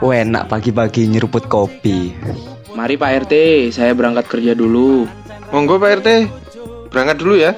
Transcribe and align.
Enak 0.00 0.48
pagi-pagi 0.48 1.04
nyeruput 1.12 1.44
kopi. 1.44 2.16
Mari 2.72 2.96
Pak 2.96 3.28
RT, 3.28 3.34
saya 3.68 3.92
berangkat 3.92 4.32
kerja 4.32 4.56
dulu. 4.56 5.04
Monggo 5.52 5.76
Pak 5.76 6.00
RT, 6.00 6.08
berangkat 6.88 7.16
dulu 7.20 7.36
ya. 7.36 7.52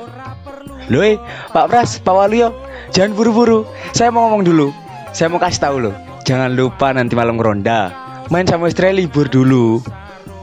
Loh, 0.90 1.06
eh, 1.06 1.16
Pak 1.54 1.70
Pras, 1.70 2.02
Pak 2.02 2.10
Waluyo, 2.10 2.50
jangan 2.90 3.14
buru-buru. 3.14 3.62
Saya 3.94 4.10
mau 4.10 4.26
ngomong 4.26 4.42
dulu. 4.42 4.68
Saya 5.14 5.30
mau 5.30 5.38
kasih 5.38 5.62
tahu 5.62 5.76
loh. 5.86 5.94
Jangan 6.26 6.58
lupa 6.58 6.90
nanti 6.90 7.14
malam 7.14 7.38
ngeronda. 7.38 7.94
Main 8.34 8.50
sama 8.50 8.66
istri 8.66 8.90
libur 8.90 9.30
dulu. 9.30 9.78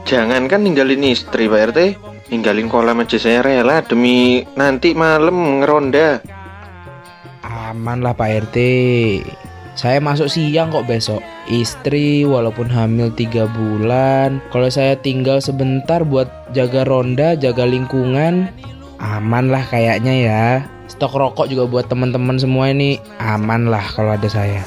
Jangan 0.08 0.48
kan 0.48 0.64
ninggalin 0.64 1.04
istri 1.04 1.52
Pak 1.52 1.76
RT, 1.76 1.78
ninggalin 2.32 2.72
kolam 2.72 3.04
aja 3.04 3.20
saya 3.20 3.44
rela 3.44 3.84
demi 3.84 4.40
nanti 4.56 4.96
malam 4.96 5.60
ngeronda. 5.60 6.24
Aman 7.44 8.00
lah 8.00 8.16
Pak 8.16 8.48
RT. 8.48 8.56
Saya 9.80 9.96
masuk 9.96 10.28
siang 10.28 10.68
kok 10.68 10.84
besok. 10.84 11.24
Istri 11.48 12.28
walaupun 12.28 12.68
hamil 12.68 13.08
tiga 13.16 13.48
bulan. 13.48 14.44
Kalau 14.52 14.68
saya 14.68 14.92
tinggal 14.92 15.40
sebentar 15.40 16.04
buat 16.04 16.28
jaga 16.52 16.84
ronda, 16.84 17.32
jaga 17.32 17.64
lingkungan, 17.64 18.52
aman 19.00 19.48
lah 19.48 19.64
kayaknya 19.64 20.14
ya. 20.20 20.44
Stok 20.84 21.16
rokok 21.16 21.48
juga 21.48 21.64
buat 21.64 21.88
teman-teman 21.88 22.36
semua 22.36 22.68
ini 22.68 23.00
aman 23.24 23.72
lah 23.72 23.80
kalau 23.96 24.12
ada 24.12 24.28
saya. 24.28 24.60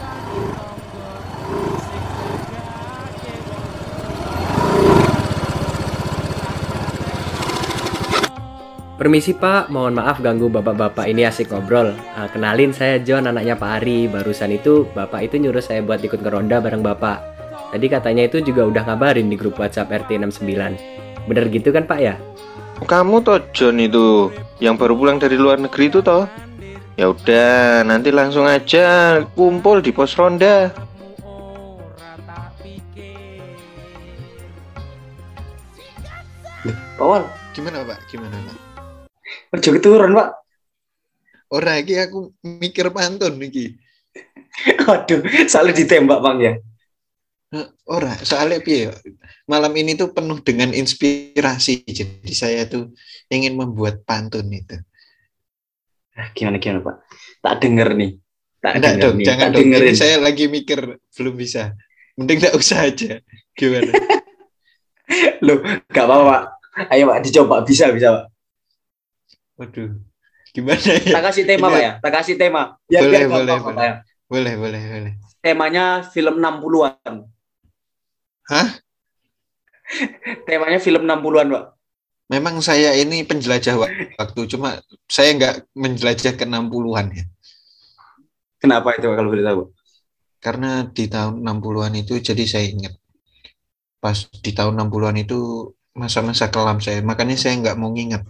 Permisi 9.04 9.35
Pak, 9.35 9.68
mohon 9.68 9.99
maaf 9.99 10.23
ganggu 10.23 10.48
bapak-bapak 10.48 11.12
ini 11.12 11.27
asik 11.27 11.51
ngobrol. 11.51 11.91
Ah, 12.15 12.32
kenalin 12.32 12.71
saya 12.71 13.04
John, 13.04 13.27
anaknya 13.27 13.59
Pak 13.59 13.84
Ari. 13.84 14.07
Barusan 14.07 14.55
itu 14.55 14.87
bapak 14.96 15.27
itu 15.27 15.43
nyuruh 15.43 15.59
saya 15.59 15.84
buat 15.84 15.99
ikut 15.99 16.23
ngeronda 16.23 16.63
bareng 16.63 16.79
bapak. 16.79 17.20
Tadi 17.76 17.91
katanya 17.91 18.31
itu 18.31 18.40
juga 18.40 18.63
udah 18.63 18.87
ngabarin 18.87 19.27
di 19.27 19.35
grup 19.35 19.59
WhatsApp 19.59 19.91
RT 19.91 20.24
69. 20.24 21.27
Bener 21.27 21.51
gitu 21.51 21.76
kan 21.76 21.84
Pak 21.84 21.99
ya? 21.99 22.15
Kamu 22.79 23.20
toh 23.27 23.43
John 23.51 23.84
itu 23.84 24.31
yang 24.63 24.79
baru 24.79 24.96
pulang 24.96 25.20
dari 25.20 25.35
luar 25.35 25.59
negeri 25.59 25.91
itu 25.91 25.99
toh? 25.99 26.24
Ya 26.96 27.12
udah, 27.12 27.84
nanti 27.84 28.07
langsung 28.07 28.48
aja 28.48 29.20
kumpul 29.35 29.84
di 29.84 29.91
pos 29.91 30.15
ronda. 30.15 30.71
Pawal, 36.96 37.27
Gimana 37.51 37.84
Pak? 37.84 37.99
Gimana 38.07 38.37
Pak? 38.48 38.62
Kerja 39.54 39.70
keturun 39.70 40.18
pak. 40.18 40.29
Ora 41.54 41.77
iki 41.77 41.93
aku 42.01 42.34
mikir 42.41 42.90
pantun 42.90 43.37
iki. 43.37 43.77
Aduh, 44.90 45.21
selalu 45.46 45.71
ditembak 45.77 46.20
bang 46.21 46.37
ya. 46.41 46.54
Eh, 47.54 47.68
Ora, 47.85 48.18
soalnya 48.26 48.57
piye? 48.65 48.90
Malam 49.46 49.74
ini 49.77 49.93
tuh 49.93 50.09
penuh 50.09 50.41
dengan 50.41 50.74
inspirasi. 50.74 51.85
Jadi 51.85 52.34
saya 52.34 52.65
tuh 52.65 52.90
ingin 53.29 53.54
membuat 53.54 54.01
pantun 54.09 54.49
itu. 54.49 54.74
Ah, 56.18 56.34
Gimana 56.34 56.57
gimana 56.57 56.81
pak? 56.81 56.96
Tak 57.46 57.62
denger 57.62 57.93
nih. 57.93 58.12
Tak 58.57 58.71
Enggak 58.81 58.93
denger 58.98 59.01
dong, 59.05 59.15
nih. 59.21 59.26
jangan 59.26 59.48
tak 59.54 59.54
dong. 59.54 59.70
Ini 59.85 59.93
saya 59.93 60.15
lagi 60.18 60.46
mikir 60.49 60.79
belum 60.98 61.35
bisa. 61.37 61.77
Mending 62.18 62.40
tak 62.41 62.54
usah 62.57 62.90
aja. 62.90 63.21
Gimana? 63.54 63.91
Loh, 65.46 65.62
gak 65.94 66.06
apa-apa 66.09 66.25
pak. 66.25 66.44
Ayo 66.90 67.06
pak, 67.06 67.22
dicoba 67.22 67.62
bisa 67.62 67.94
bisa 67.94 68.08
pak. 68.18 68.25
Waduh. 69.59 69.91
Gimana 70.53 70.81
ya? 70.81 71.14
Tak 71.18 71.24
kasih 71.34 71.44
tema 71.50 71.68
pak 71.74 71.81
ya. 71.81 71.91
Tak 71.97 72.12
kasih 72.14 72.36
tema. 72.38 72.78
Biar 72.86 73.02
Boleh, 73.02 73.19
biar 73.25 73.30
boleh, 73.30 73.56
boleh. 73.58 73.75
Pak, 73.75 73.86
ya. 73.86 73.96
Boleh, 74.30 74.53
boleh, 74.58 74.81
boleh. 74.81 75.14
Temanya 75.41 75.86
film 76.09 76.36
60-an. 76.40 77.14
Hah? 78.50 78.68
Temanya 80.46 80.80
film 80.80 81.03
60-an 81.06 81.47
pak. 81.53 81.66
Memang 82.31 82.56
saya 82.64 82.96
ini 82.97 83.22
penjelajah 83.28 83.75
wa- 83.78 83.94
waktu, 84.18 84.41
cuma 84.50 84.80
saya 85.06 85.36
nggak 85.38 85.56
menjelajah 85.75 86.34
ke 86.34 86.46
60-an 86.47 87.08
ya. 87.14 87.25
Kenapa 88.64 88.96
itu 88.96 89.12
Pak, 89.12 89.16
kalau 89.20 89.30
boleh 89.30 89.44
tahu? 89.44 89.58
Pak? 89.59 89.70
Karena 90.40 90.88
di 90.88 91.06
tahun 91.12 91.44
60-an 91.44 91.94
itu 92.00 92.14
jadi 92.24 92.44
saya 92.47 92.66
ingat. 92.72 92.96
Pas 94.00 94.16
di 94.31 94.52
tahun 94.56 94.80
60-an 94.80 95.20
itu 95.20 95.72
masa-masa 95.94 96.47
kelam 96.47 96.80
saya, 96.80 97.03
makanya 97.03 97.35
saya 97.35 97.59
nggak 97.59 97.75
mau 97.75 97.91
nginget. 97.91 98.24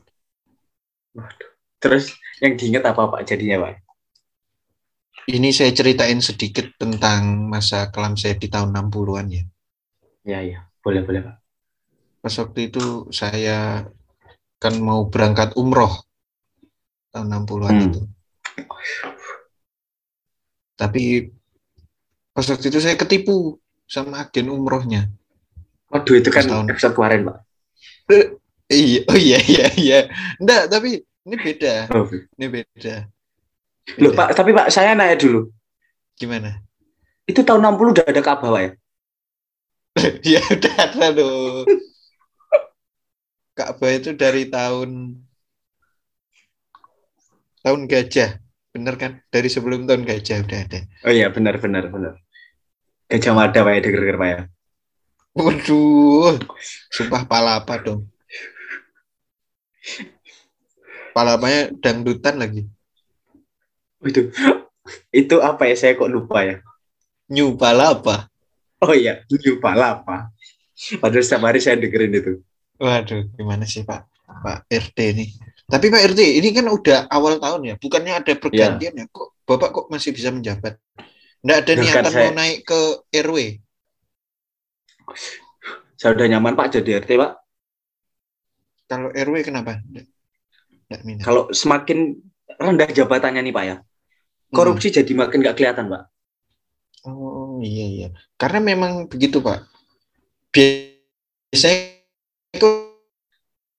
Terus 1.78 2.16
yang 2.40 2.56
diingat 2.56 2.84
apa 2.88 3.12
pak 3.12 3.22
jadinya 3.28 3.68
pak? 3.68 3.84
Ini 5.24 5.50
saya 5.56 5.72
ceritain 5.72 6.20
sedikit 6.20 6.68
tentang 6.76 7.48
masa 7.48 7.88
kelam 7.94 8.20
saya 8.20 8.36
di 8.36 8.52
tahun 8.52 8.76
60-an 8.76 9.28
ya. 9.32 9.44
Ya 10.24 10.40
ya, 10.44 10.60
boleh 10.84 11.04
boleh 11.04 11.22
pak. 11.24 11.36
Pas 12.20 12.36
waktu 12.40 12.72
itu 12.72 13.08
saya 13.12 13.88
kan 14.60 14.74
mau 14.80 15.08
berangkat 15.08 15.56
umroh 15.56 16.04
tahun 17.12 17.28
60-an 17.44 17.72
Hmm. 17.72 17.86
itu. 17.88 18.02
Tapi 20.74 21.04
pas 22.34 22.46
waktu 22.50 22.66
itu 22.68 22.80
saya 22.82 22.96
ketipu 22.98 23.62
sama 23.86 24.26
agen 24.26 24.50
umrohnya. 24.50 25.08
Waduh 25.88 26.18
itu 26.18 26.30
kan 26.34 26.44
Setahun. 26.44 26.68
episode 26.74 26.96
kemarin 26.98 27.22
pak. 27.30 27.38
Iya, 28.72 29.00
oh 29.12 29.18
iya 29.20 29.40
iya 29.44 29.66
iya. 29.76 30.00
Enggak, 30.40 30.72
tapi 30.72 31.04
ini 31.28 31.36
beda. 31.40 31.74
Oh. 31.92 32.08
Ini 32.12 32.48
beda. 32.48 32.96
Loh 34.00 34.12
Beda. 34.12 34.20
pak, 34.20 34.30
tapi 34.36 34.52
pak 34.56 34.68
saya 34.72 34.96
nanya 34.96 35.20
dulu. 35.20 35.52
Gimana? 36.16 36.64
Itu 37.28 37.44
tahun 37.44 37.64
60 37.64 37.94
udah 37.96 38.06
ada 38.08 38.22
Ka'bah 38.24 38.50
pak 38.52 38.62
ya? 38.64 38.72
ya 40.40 40.42
udah 40.42 40.76
ada 40.80 41.06
loh. 41.16 41.64
Ka'bah 43.54 43.92
itu 43.92 44.16
dari 44.16 44.48
tahun 44.48 45.20
tahun 47.64 47.82
gajah. 47.88 48.40
Bener 48.74 48.96
kan? 48.98 49.22
Dari 49.30 49.48
sebelum 49.52 49.86
tahun 49.86 50.04
gajah 50.08 50.38
udah 50.44 50.60
ada. 50.64 50.80
Oh 51.08 51.14
iya 51.14 51.28
benar 51.30 51.60
benar 51.60 51.88
benar. 51.92 52.20
Gajah 53.12 53.34
Mada 53.36 53.60
pak 53.62 53.74
ya 53.78 53.80
denger 53.84 54.18
pak 54.18 54.30
ya. 54.32 54.42
Waduh, 55.34 56.38
sumpah 56.94 57.26
palapa 57.26 57.82
dong. 57.82 58.13
Palapanya 61.14 61.70
dangdutan 61.78 62.42
lagi. 62.42 62.66
Itu 64.02 64.34
itu 65.14 65.36
apa 65.40 65.70
ya 65.70 65.76
saya 65.78 65.94
kok 65.96 66.10
lupa 66.10 66.44
ya. 66.44 66.58
New 67.30 67.56
palapa. 67.56 68.28
Oh 68.84 68.92
iya, 68.92 69.24
lupa 69.30 69.72
lah 69.78 70.04
apa. 70.04 70.28
Padahal 71.00 71.24
setiap 71.24 71.48
hari 71.48 71.64
saya 71.64 71.80
dengerin 71.80 72.12
itu. 72.20 72.34
Waduh, 72.82 73.32
gimana 73.38 73.64
sih 73.64 73.88
Pak? 73.88 74.04
Pak 74.28 74.68
RT 74.68 74.98
nih. 75.16 75.30
Tapi 75.64 75.88
Pak 75.88 76.04
RT, 76.12 76.20
ini 76.44 76.52
kan 76.52 76.68
udah 76.68 77.08
awal 77.08 77.40
tahun 77.40 77.62
ya. 77.64 77.76
Bukannya 77.80 78.20
ada 78.20 78.34
pergantian 78.36 78.92
ya? 79.00 79.06
Kok 79.08 79.48
Bapak 79.48 79.70
kok 79.72 79.86
masih 79.88 80.12
bisa 80.12 80.36
menjabat? 80.36 80.76
Nggak 81.44 81.58
ada 81.64 81.72
niatan 81.80 82.04
saya- 82.12 82.20
mau 82.28 82.32
naik 82.36 82.60
ke 82.68 82.80
RW? 83.24 83.38
Saya 85.96 86.12
udah 86.16 86.28
nyaman 86.28 86.56
pak 86.56 86.76
jadi 86.76 87.00
RT 87.04 87.16
pak. 87.16 87.32
Kalau 88.94 89.10
RW 89.10 89.36
kenapa? 89.42 89.82
Nggak, 90.90 91.02
minat. 91.02 91.24
Kalau 91.26 91.50
semakin 91.50 92.14
rendah 92.62 92.90
jabatannya 92.94 93.42
nih 93.42 93.54
pak 93.54 93.66
ya, 93.66 93.76
korupsi 94.54 94.94
jadi 94.94 95.10
makin 95.18 95.42
nggak 95.42 95.58
kelihatan 95.58 95.90
pak. 95.90 96.04
Oh 97.04 97.58
iya 97.60 97.86
iya. 97.90 98.08
Karena 98.40 98.64
memang 98.64 99.12
begitu 99.12 99.44
Pak. 99.44 99.68
Biasanya 100.56 102.00
itu 102.56 102.70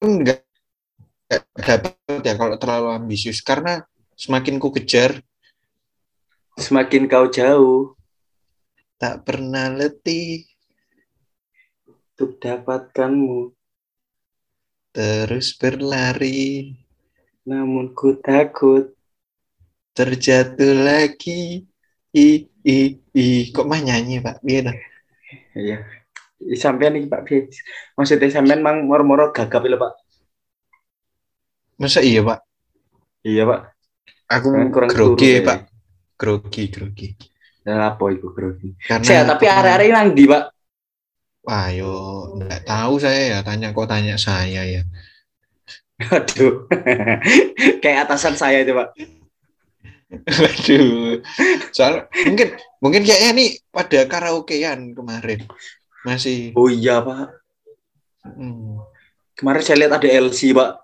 enggak 0.05 0.44
enggak 1.32 1.78
dapat 1.81 2.20
ya 2.20 2.34
kalau 2.37 2.56
terlalu 2.60 2.88
ambisius 2.93 3.40
karena 3.40 3.81
semakin 4.12 4.60
ku 4.60 4.69
kejar 4.69 5.25
Semakin 6.55 7.10
kau 7.10 7.26
jauh 7.26 7.99
tak 8.94 9.26
pernah 9.26 9.75
letih 9.75 10.46
untuk 12.14 12.38
dapatkanmu, 12.38 13.54
terus 14.94 15.58
berlari 15.58 16.73
namun 17.44 17.93
ku 17.93 18.17
takut. 18.23 18.94
terjatuh 19.94 20.75
lagi 20.75 21.62
i 22.11 22.50
i 22.67 22.79
i 23.14 23.26
kok 23.55 23.67
mah 23.70 23.79
nyanyi 23.79 24.19
Pak 24.19 24.43
Iya 24.43 24.61
dah. 24.67 24.76
Iya. 25.55 25.79
Sampean 26.58 26.99
nih 26.99 27.06
Pak 27.06 27.23
Bi. 27.26 27.46
Maksudnya 27.94 28.26
sampean 28.35 28.58
mang 28.58 28.82
moro-moro 28.91 29.31
gagap 29.31 29.62
lho 29.62 29.79
Pak. 29.79 29.93
Masa 31.79 32.02
iya 32.02 32.26
Pak? 32.26 32.43
Iya 33.23 33.46
Pak. 33.46 33.61
Aku 34.35 34.46
Sampean 34.50 34.70
kurang 34.75 34.91
grogi 34.91 35.31
Pak. 35.46 35.58
Grogi 36.19 36.62
grogi. 36.75 37.08
Dan 37.62 37.81
apa 37.81 38.02
itu 38.11 38.29
grogi? 38.35 38.75
Karena 38.82 39.06
Saya 39.06 39.23
tapi 39.31 39.46
hari-hari 39.46 39.94
nang 39.94 40.11
di 40.11 40.26
Pak. 40.26 40.54
Wah, 41.44 41.69
yo 41.69 41.91
nggak 42.41 42.64
tahu 42.64 42.96
saya 43.00 43.20
ya. 43.37 43.38
Tanya 43.44 43.76
kok 43.76 43.88
tanya 43.88 44.17
saya 44.17 44.62
ya. 44.64 44.82
Aduh. 46.11 46.64
Kayak 47.85 48.08
atasan 48.08 48.35
saya 48.35 48.64
itu 48.64 48.73
Pak. 48.73 48.88
Waduh. 50.14 51.20
Soal 51.75 52.06
mungkin 52.26 52.55
mungkin 52.79 53.02
kayaknya 53.02 53.31
nih 53.35 53.50
pada 53.69 54.00
karaokean 54.06 54.94
kemarin. 54.94 55.43
Masih 56.05 56.52
Oh 56.55 56.69
iya 56.69 57.00
pak. 57.00 57.32
hmm, 58.29 58.76
Kemarin 59.35 59.62
saya 59.64 59.76
lihat 59.85 59.96
ada 59.96 60.08
LC 60.08 60.52
pak. 60.55 60.81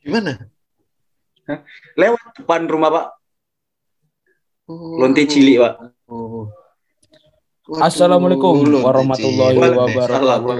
gimana? 0.00 0.48
Lewat 1.98 2.40
depan 2.40 2.64
rumah 2.70 2.88
pak. 2.88 3.06
Oh. 4.70 4.96
Lonte 5.02 5.26
cilik 5.28 5.60
pak. 5.60 5.74
Oh. 6.08 6.48
Waduh, 7.70 7.86
Assalamualaikum 7.86 8.82
warahmatullahi 8.82 9.54
wabarakatuh. 9.54 10.58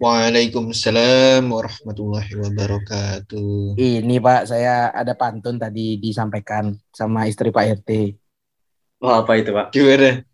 Waalaikumsalam 0.00 1.44
warahmatullahi 1.44 2.32
wabarakatuh. 2.32 3.76
Ini 3.76 4.16
Pak, 4.16 4.48
saya 4.48 4.88
ada 4.88 5.12
pantun 5.12 5.60
tadi 5.60 6.00
disampaikan 6.00 6.72
sama 6.96 7.28
istri 7.28 7.52
Pak 7.52 7.84
RT. 7.84 8.16
Oh 9.04 9.20
apa 9.20 9.36
itu 9.36 9.52
pak? 9.52 9.68
Gimana? 9.68 10.24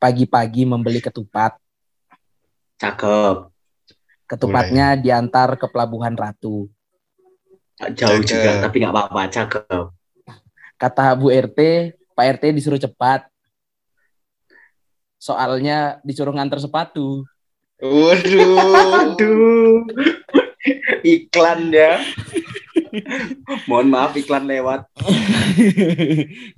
Pagi-pagi 0.00 0.64
membeli 0.64 1.04
ketupat. 1.04 1.60
Cakep. 2.80 3.44
Ketupatnya 4.24 4.96
diantar 4.96 5.60
ke 5.60 5.68
Pelabuhan 5.68 6.16
Ratu. 6.16 6.64
Jauh 7.92 8.24
Cakep. 8.24 8.24
juga 8.24 8.50
tapi 8.64 8.80
nggak 8.80 8.94
apa-apa. 8.96 9.20
Cakep. 9.28 9.84
Kata 10.80 11.12
Bu 11.12 11.28
RT, 11.28 11.92
Pak 12.16 12.40
RT 12.40 12.56
disuruh 12.56 12.80
cepat. 12.80 13.28
Soalnya 15.18 15.98
disuruh 16.06 16.30
nganter 16.30 16.62
sepatu. 16.62 17.26
Waduh. 17.82 18.58
Aduh. 19.02 19.86
Iklan 21.14 21.70
ya. 21.70 22.02
Mohon 23.68 23.86
maaf 23.92 24.12
iklan 24.16 24.48
lewat. 24.48 24.88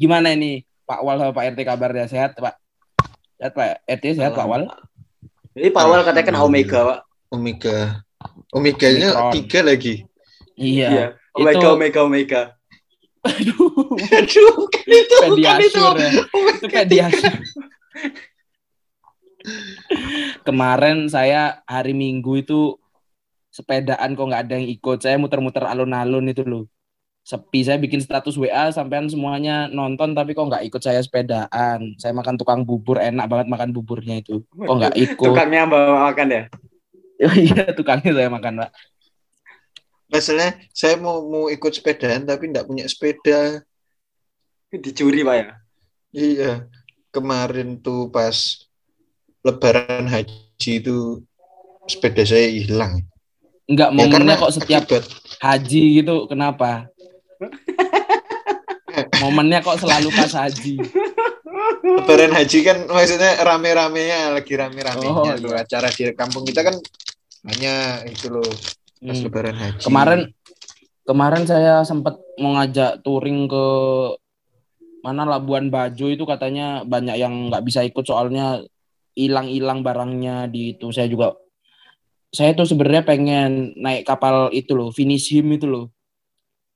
Gimana 0.00 0.32
ini 0.32 0.62
Pak 0.86 1.00
Wal 1.02 1.18
sama 1.18 1.32
Pak 1.34 1.44
RT 1.54 1.60
kabarnya 1.66 2.06
sehat 2.06 2.38
Pak? 2.38 2.54
Sehat 3.36 3.52
Pak 3.52 3.82
RT 3.84 4.04
sehat 4.16 4.32
Pak 4.38 4.46
Wal? 4.46 4.70
Ini 5.58 5.68
Pak 5.74 5.84
Wal 5.90 6.06
katanya 6.06 6.26
kan 6.30 6.36
Omega 6.40 6.80
pak. 6.86 6.98
Omega. 7.30 7.76
Omeganya 8.50 9.08
Omikron. 9.14 9.32
tiga 9.34 9.60
lagi. 9.62 9.94
Iya. 10.58 11.14
Omega 11.34 11.58
Itu- 11.58 11.74
Omega 11.74 12.00
Omega. 12.02 12.42
Aduh. 13.20 14.00
Aduh, 14.00 14.50
bukan 14.64 14.86
itu, 14.88 15.16
bukan 15.28 15.60
itu. 15.60 15.82
Pediasur 15.84 15.94
ya. 16.00 16.10
Itu 16.56 16.66
pediasur. 16.72 17.34
Kemarin 20.46 21.06
saya 21.10 21.60
hari 21.68 21.92
Minggu 21.92 22.40
itu 22.40 22.80
sepedaan 23.50 24.14
kok 24.14 24.26
nggak 24.30 24.42
ada 24.46 24.54
yang 24.56 24.68
ikut. 24.70 24.98
Saya 25.02 25.18
muter-muter 25.18 25.66
alun-alun 25.66 26.30
itu 26.30 26.46
loh. 26.46 26.64
Sepi 27.20 27.60
saya 27.60 27.76
bikin 27.76 28.00
status 28.00 28.34
WA 28.40 28.72
sampean 28.72 29.06
semuanya 29.06 29.68
nonton 29.68 30.16
tapi 30.16 30.32
kok 30.32 30.48
nggak 30.48 30.64
ikut 30.72 30.80
saya 30.80 31.04
sepedaan. 31.04 31.94
Saya 32.00 32.16
makan 32.16 32.40
tukang 32.40 32.64
bubur 32.64 32.96
enak 32.96 33.28
banget 33.28 33.46
makan 33.52 33.70
buburnya 33.76 34.24
itu. 34.24 34.40
Kok 34.48 34.76
nggak 34.80 34.96
ikut? 34.96 35.28
Tukangnya 35.28 35.68
bawa 35.68 36.10
makan 36.10 36.28
ya. 36.32 36.42
Iya 37.20 37.76
tukangnya 37.76 38.16
saya 38.16 38.28
makan 38.32 38.64
pak. 38.64 38.70
Masalahnya 40.10 40.56
saya 40.72 40.96
mau 40.96 41.20
mau 41.28 41.52
ikut 41.52 41.70
sepedaan 41.76 42.24
tapi 42.24 42.48
nggak 42.48 42.64
punya 42.64 42.88
sepeda. 42.88 43.60
Dicuri 44.72 45.20
pak 45.20 45.36
ya. 45.36 45.46
Iya. 46.16 46.52
Kemarin 47.12 47.82
tuh 47.82 48.08
pas 48.08 48.69
Lebaran 49.40 50.04
haji 50.04 50.30
itu 50.76 51.24
sepeda 51.84 52.22
saya 52.22 52.46
hilang. 52.46 53.00
Nggak 53.64 53.88
Ya, 53.88 53.96
momennya 53.96 54.34
kok 54.36 54.52
setiap 54.52 54.82
akibat 54.84 55.04
haji 55.38 55.82
gitu 56.02 56.26
kenapa? 56.26 56.90
momennya 59.22 59.62
kok 59.62 59.78
selalu 59.78 60.08
pas 60.10 60.32
haji. 60.36 60.74
Lebaran 61.80 62.32
haji 62.34 62.58
kan 62.60 62.78
maksudnya 62.84 63.40
rame-ramenya 63.40 64.34
lagi 64.34 64.52
rame-ramenya 64.52 65.10
Oh, 65.10 65.24
iya. 65.24 65.64
acara 65.64 65.88
di 65.88 66.12
kampung 66.12 66.44
kita 66.44 66.60
kan 66.60 66.76
hanya 67.48 68.04
itu 68.04 68.28
loh 68.28 68.44
pas 68.44 69.16
Hmm. 69.16 69.24
Lebaran 69.24 69.56
haji. 69.56 69.80
Kemarin 69.80 70.20
kemarin 71.02 71.42
saya 71.48 71.80
sempat 71.82 72.20
mau 72.36 72.52
ngajak 72.54 73.00
touring 73.00 73.48
ke 73.48 73.64
mana 75.00 75.24
Labuan 75.24 75.72
Bajo 75.72 76.06
itu 76.06 76.28
katanya 76.28 76.84
banyak 76.84 77.16
yang 77.16 77.48
nggak 77.48 77.64
bisa 77.64 77.80
ikut 77.80 78.04
soalnya 78.04 78.60
hilang-hilang 79.14 79.82
barangnya 79.82 80.46
di 80.50 80.74
itu. 80.76 80.90
Saya 80.94 81.06
juga 81.10 81.34
saya 82.30 82.54
tuh 82.54 82.62
sebenarnya 82.62 83.02
pengen 83.02 83.74
naik 83.74 84.06
kapal 84.06 84.54
itu 84.54 84.70
loh, 84.70 84.94
finish 84.94 85.34
him 85.34 85.50
itu 85.50 85.66
loh. 85.66 85.90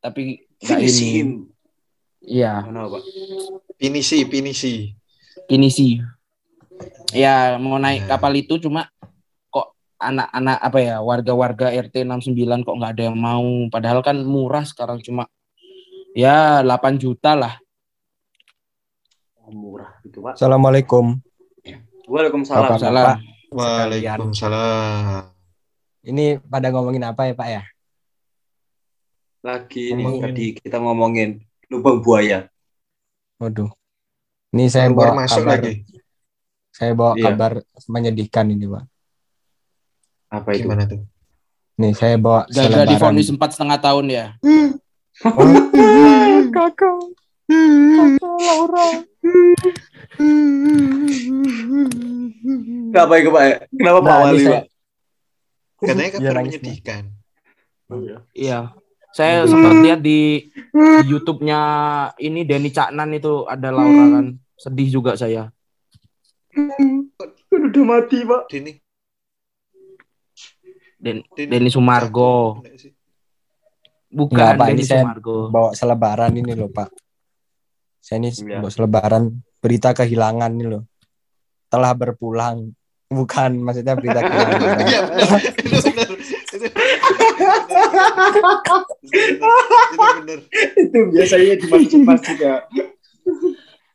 Tapi 0.03 0.43
nggak 0.59 0.79
ini. 0.83 0.91
Finisim. 0.91 1.29
Iya, 2.25 2.65
Mana 2.65 2.89
pak? 2.89 3.05
pinisi 3.77 4.25
pinisi. 4.25 4.97
finish 5.45 6.01
Ya, 7.15 7.55
mau 7.61 7.79
naik 7.79 8.09
Ya. 8.09 8.17
kapal 8.17 8.35
itu 8.35 8.59
cuma 8.59 8.91
kok 9.53 9.77
anak-anak 10.01 10.59
apa 10.59 10.79
ya, 10.83 10.97
warga-warga 11.05 11.71
RT 11.71 12.03
69 12.03 12.65
kok 12.67 12.75
nggak 12.75 12.93
ada 12.99 13.03
yang 13.13 13.19
mau. 13.21 13.47
Padahal 13.71 14.01
kan 14.03 14.19
murah 14.27 14.67
sekarang 14.67 14.99
cuma 15.05 15.31
ya 16.17 16.65
8 16.67 16.99
juta 16.99 17.39
lah. 17.39 17.55
Murah 19.45 20.01
itu 20.03 20.19
pak. 20.25 20.35
Assalamualaikum. 20.41 21.21
Waalaikumsalam. 22.05 22.63
Bapak. 22.69 22.81
Salah. 22.81 23.17
Waalaikumsalam. 23.51 25.23
Ini 26.05 26.37
pada 26.43 26.69
ngomongin 26.69 27.01
apa 27.03 27.25
ya 27.25 27.35
Pak 27.35 27.49
ya? 27.49 27.63
Lagi 29.41 29.93
ini 29.93 30.05
Ngomongin. 30.05 30.23
tadi 30.25 30.47
kita 30.55 30.77
ngomongin 30.79 31.29
lubang 31.69 32.01
buaya. 32.01 32.49
Waduh. 33.41 33.73
Ini 34.53 34.69
saya 34.69 34.89
Keluar 34.89 35.13
bawa 35.13 35.25
masuk 35.25 35.43
kabar. 35.43 35.53
lagi. 35.61 35.73
Saya 36.71 36.93
bawa 36.93 37.13
Iya. 37.15 37.25
kabar 37.25 37.53
menyedihkan 37.87 38.47
ini 38.51 38.67
Pak. 38.67 38.85
Apa 40.31 40.49
itu? 40.53 40.67
Gimana 40.67 40.85
tuh? 40.85 41.01
Nih 41.75 41.93
saya 41.93 42.15
bawa 42.17 42.47
Gagal 42.47 42.71
selebaran. 42.71 42.91
difonis 42.91 43.29
empat 43.31 43.51
setengah 43.53 43.79
tahun 43.81 44.05
ya. 44.09 44.27
Kenapa 45.15 45.41
itu 45.43 45.71
pak? 45.73 46.75
ya? 48.85 49.84
Kenapa 52.91 53.11
Pak 53.11 53.43
Nah, 53.75 53.93
ini 53.93 54.01
Wali 54.01 54.39
saya- 54.41 54.55
pak? 54.55 54.65
Katanya 55.85 56.01
Iya, 56.01 56.13
kabar 56.15 56.33
nangis, 56.33 56.53
menyedihkan. 56.57 57.03
Iya. 58.33 58.59
Saya 59.13 59.47
sempat 59.47 59.73
lihat 59.79 60.01
di, 60.01 60.49
di 60.73 61.07
YouTube-nya 61.07 61.61
ini 62.19 62.41
Denny 62.43 62.71
Caknan 62.71 63.13
itu 63.13 63.45
ada 63.45 63.69
Laura 63.69 64.05
kan. 64.13 64.27
Sedih 64.57 64.89
juga 64.91 65.15
saya. 65.15 65.51
Udah 67.51 67.85
mati 67.85 68.23
pak. 68.23 68.43
Dini. 68.49 68.73
Den. 70.97 71.21
Denny 71.37 71.69
Sumargo. 71.69 72.65
Bukan 74.09 74.31
Nggak, 74.33 74.51
Pak, 74.57 74.67
ini 74.69 74.73
Denny 74.73 74.85
saya- 74.87 75.05
Sumargo. 75.05 75.37
bawa 75.51 75.71
selebaran 75.75 76.33
ini 76.33 76.53
loh 76.55 76.71
Pak. 76.71 76.89
Saya 77.99 78.23
ini 78.23 78.31
Iya. 78.31 78.63
bawa 78.63 78.71
selebaran 78.71 79.23
berita 79.65 79.97
kehilangan 79.97 80.53
ini 80.53 80.69
loh. 80.69 80.85
Telah 81.73 81.97
berpulang. 81.97 82.77
Bukan 83.09 83.65
maksudnya 83.65 83.97
berita 83.97 84.21
kehilangan. 84.21 84.61
Iya. 84.85 85.01
Itu 85.65 85.79
benar. 85.81 86.09
Itu 86.13 86.57
Itu 89.09 89.97
benar. 89.97 90.41
itu 90.77 90.99
biasanya 91.09 91.55
di 91.57 91.67
masjid-masjid 91.73 92.37
ya. 92.37 92.57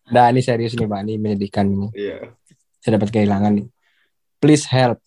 Nah 0.09 0.25
ini 0.33 0.41
serius 0.41 0.73
nih 0.73 0.89
Pak. 0.89 0.99
Ini 1.05 1.13
menyedihkan 1.21 1.69
ini. 1.69 1.87
Iya. 1.93 2.33
Saya 2.81 2.97
dapat 2.97 3.13
kehilangan 3.13 3.51
nih. 3.61 3.67
Please 4.41 4.65
help. 4.65 4.97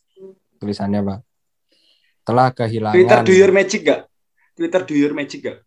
Tulisannya 0.63 1.03
Pak. 1.03 1.19
Telah 2.23 2.49
kehilangan. 2.55 2.95
Twitter 2.95 3.21
do 3.27 3.35
your 3.35 3.51
magic 3.51 3.81
gak? 3.83 4.07
Twitter 4.55 4.81
do 4.87 4.95
your 4.95 5.11
magic 5.17 5.41
gak? 5.43 5.59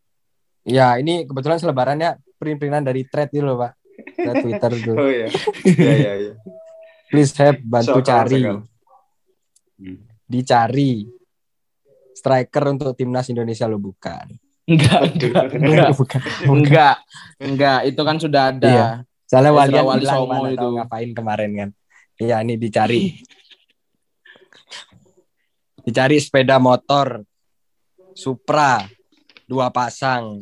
Ya 0.64 0.96
ini 0.96 1.28
kebetulan 1.28 1.60
selebarannya 1.60 2.16
print-printan 2.40 2.88
dari 2.88 3.04
thread 3.10 3.28
itu 3.36 3.44
loh 3.44 3.60
Pak. 3.60 3.85
Thread 4.16 4.36
Twitter 4.42 4.72
itu. 4.74 4.92
Oh 4.96 5.10
iya. 5.12 5.28
Iya 5.64 5.94
iya 5.96 6.14
iya. 6.18 6.34
Please 7.12 7.32
help 7.38 7.60
bantu 7.64 8.00
Sokal, 8.00 8.08
cari. 8.08 8.42
sokal. 8.42 8.58
Dicari. 10.26 10.94
Striker 12.16 12.64
untuk 12.72 12.96
timnas 12.96 13.28
Indonesia 13.28 13.68
lo 13.68 13.78
bukan. 13.78 14.26
Enggak, 14.66 15.02
enggak, 15.14 15.46
enggak, 15.54 15.90
bukan. 15.94 16.20
enggak, 16.48 16.96
enggak. 17.38 17.80
Itu 17.86 18.02
kan 18.02 18.18
sudah 18.18 18.56
ada. 18.56 18.72
Iya. 18.72 18.88
Soalnya 19.30 19.52
Wali 19.54 19.74
bilang 20.02 20.06
Songo 20.06 20.32
mana 20.32 20.50
itu. 20.54 20.68
ngapain 20.80 21.10
kemarin 21.14 21.52
kan. 21.54 21.70
Iya 22.16 22.36
ini 22.42 22.56
dicari. 22.56 23.02
dicari 25.86 26.18
sepeda 26.18 26.58
motor 26.58 27.22
Supra 28.18 28.82
dua 29.46 29.70
pasang 29.70 30.42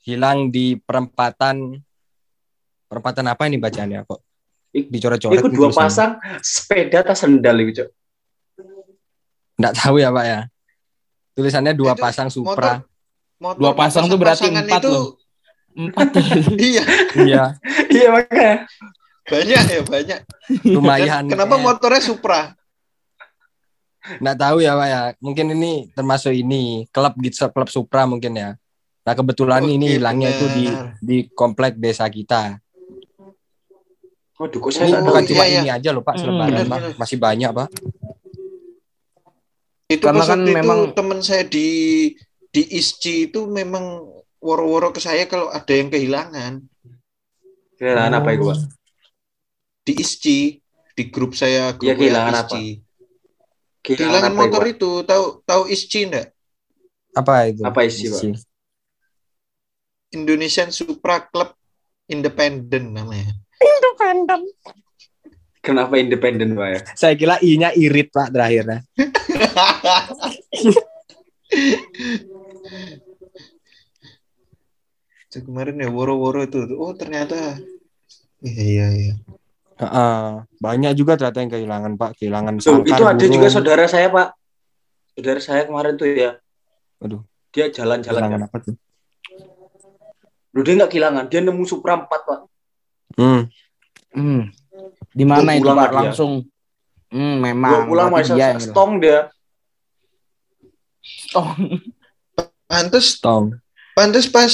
hilang 0.00 0.48
di 0.48 0.76
perempatan 0.76 1.76
perempatan 2.86 3.24
apa 3.26 3.46
ini 3.46 3.56
bacaannya 3.56 4.02
kok 4.02 4.20
dicoret-coret 4.70 5.36
Itu 5.36 5.48
dua 5.48 5.70
pasang 5.70 6.14
sepeda 6.38 7.02
tas 7.02 7.18
sendal 7.18 7.58
itu, 7.58 7.82
Cok. 7.82 7.88
nggak 9.56 9.74
tahu 9.76 9.98
ya 9.98 10.08
pak 10.08 10.24
ya 10.24 10.40
tulisannya 11.32 11.72
dua 11.74 11.92
Itu 11.92 12.00
pasang 12.00 12.28
Supra 12.28 12.80
motor 13.36 13.56
Dua 13.56 13.72
pasang 13.72 14.04
tuh 14.04 14.16
berarti 14.16 14.48
empat 14.48 14.80
itu 14.80 14.88
loh. 14.88 15.16
Empat 15.70 16.08
iya 16.60 16.82
Iya, 17.16 17.42
Iya 17.94 18.08
makanya. 18.10 18.54
banyak 19.24 19.62
ya 19.64 19.80
banyak. 19.86 20.18
lumayan. 20.66 21.22
Dan 21.24 21.32
kenapa 21.38 21.54
Eh, 21.54 21.62
motornya 21.62 22.02
Supra? 22.02 22.40
nggak 24.00 24.36
tahu 24.36 24.60
ya 24.60 24.72
pak 24.74 24.88
ya 24.88 25.00
mungkin 25.20 25.46
ini 25.54 25.72
termasuk 25.92 26.32
ini 26.32 26.88
klub 26.88 27.12
gitu 27.20 27.48
klub 27.52 27.68
Supra 27.68 28.04
mungkin 28.04 28.32
ya 28.32 28.59
nah 29.10 29.18
kebetulan 29.18 29.66
Oke, 29.66 29.74
ini 29.74 29.98
hilangnya 29.98 30.30
itu 30.30 30.46
di 30.46 30.64
di 31.02 31.16
komplek 31.34 31.74
desa 31.82 32.06
kita 32.06 32.62
Waduh 34.38 34.62
kok 34.62 34.70
Oh, 34.70 34.70
saya 34.70 34.86
ini 34.88 35.02
bukan 35.02 35.22
cuma 35.26 35.42
iya, 35.42 35.50
iya. 35.50 35.58
ini 35.58 35.68
aja 35.74 35.88
loh 35.90 36.06
pak 36.06 36.14
Hmm, 36.14 36.22
selebaran 36.22 36.64
pak 36.64 36.78
masih 36.94 37.18
banyak 37.18 37.50
pak 37.50 37.68
Itu 39.90 40.06
Karena 40.06 40.22
kan 40.22 40.38
waktu 40.38 40.50
memang- 40.54 40.82
itu 40.86 40.94
teman 40.94 41.18
saya 41.18 41.42
di 41.42 41.68
di 42.46 42.62
ISCI 42.70 43.26
itu 43.26 43.50
memang 43.50 44.06
woro-woro 44.38 44.94
ke 44.94 45.02
saya 45.02 45.26
kalau 45.26 45.50
ada 45.50 45.74
yang 45.74 45.90
kehilangan 45.90 46.62
Kehilangan 47.74 48.12
apa 48.14 48.30
itu, 48.30 48.44
Pak? 48.46 48.58
di 49.82 49.92
ISCI 49.98 50.38
di 50.94 51.02
grup 51.10 51.34
saya 51.34 51.74
grup 51.74 51.90
Iya, 51.90 51.98
kehilangan 51.98 52.30
WA 52.30 52.38
apa? 52.38 52.46
ISCI. 52.54 52.66
Kehilangan 53.82 54.30
apa 54.30 54.38
motor 54.38 54.62
itu? 54.62 54.70
itu 54.70 54.90
tahu 55.02 55.24
tahu 55.42 55.62
ISCI 55.66 56.00
enggak? 56.06 56.28
apa 57.10 57.34
itu 57.50 57.62
Apa 57.66 57.80
isi, 57.82 58.06
Pak? 58.06 58.22
Indonesian 60.10 60.74
Supra 60.74 61.22
Club 61.30 61.54
Independent 62.10 62.90
namanya. 62.90 63.30
Kenapa 65.60 66.00
independen, 66.00 66.56
Pak 66.56 66.68
ya? 66.72 66.80
saya 66.96 67.14
kira 67.14 67.36
i-nya 67.44 67.68
irit 67.76 68.08
pak 68.08 68.32
terakhirnya 68.32 68.80
Itu 75.30 75.46
kemarin 75.46 75.78
ya 75.78 75.86
woro-woro 75.92 76.42
itu. 76.42 76.58
Oh 76.74 76.90
ternyata 76.90 77.60
iya 78.42 78.64
iya 78.66 78.86
iya. 78.90 79.14
Heeh, 79.78 80.24
banyak 80.58 80.92
juga 80.98 81.14
ternyata 81.14 81.38
yang 81.38 81.52
kehilangan 81.54 81.92
pak 81.94 82.10
kehilangan 82.18 82.58
Tuh, 82.58 82.82
sangkar 82.82 82.98
itu 82.98 83.04
ada 83.06 83.24
juga 83.30 83.46
burung. 83.46 83.54
saudara 83.54 83.84
saya, 83.86 84.10
Pak. 84.10 84.28
Saudara 85.14 85.40
saya 85.40 85.62
kemarin 85.70 85.94
tuh 85.94 86.10
ya. 86.10 86.34
Aduh. 86.98 87.22
Dia 87.54 87.70
jalan-jalan. 87.70 88.18
kehilangan 88.18 88.42
kan. 88.42 88.48
apa 88.50 88.58
tuh 88.58 88.74
Loh, 90.50 90.62
dia 90.62 90.74
nggak 90.74 90.90
kehilangan. 90.90 91.24
Dia 91.26 91.40
nemu 91.40 91.62
Supra 91.64 91.94
4, 91.96 92.06
Pak. 92.06 92.40
hmm. 93.16 93.42
Hmm. 94.10 94.42
Di 95.10 95.22
mana 95.22 95.42
Gua 95.44 95.54
itu 95.54 95.62
pulang 95.64 95.78
Pak 95.78 95.90
ya. 95.90 95.96
langsung? 96.02 96.32
Hmm, 97.08 97.34
Gua 97.34 97.44
memang. 97.44 97.72
pulang 97.86 98.08
berarti 98.08 98.30
masa 98.30 98.34
dia 98.34 98.48
stong 98.60 98.92
dia. 98.98 99.20
Stong. 101.00 101.58
Pantes 102.66 103.18
tong 103.18 103.58
pantes 103.90 104.30
pas 104.30 104.46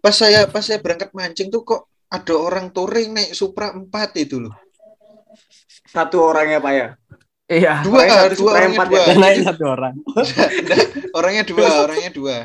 pas 0.00 0.10
saya 0.10 0.48
pas 0.48 0.64
saya 0.64 0.80
berangkat 0.80 1.12
mancing 1.12 1.52
tuh 1.52 1.60
kok 1.60 1.84
ada 2.08 2.32
orang 2.32 2.72
touring 2.72 3.12
naik 3.12 3.32
Supra 3.32 3.68
4 3.70 3.84
itu 4.16 4.40
loh. 4.40 4.54
Satu 5.84 6.24
orangnya, 6.24 6.58
Pak 6.58 6.72
ya. 6.72 6.86
Iya. 7.44 7.74
Dua, 7.84 8.00
Orangnya 8.00 8.16
dua 8.24 8.34
Supra 8.34 8.52
orangnya 8.54 8.72
empat 8.72 8.88
dua. 8.88 9.02
ya. 9.04 9.14
naik 9.14 9.36
satu 9.44 9.64
orang 9.68 9.94
orangnya 11.18 11.42
dua, 11.44 11.66
orangnya 11.84 12.10
dua. 12.10 12.36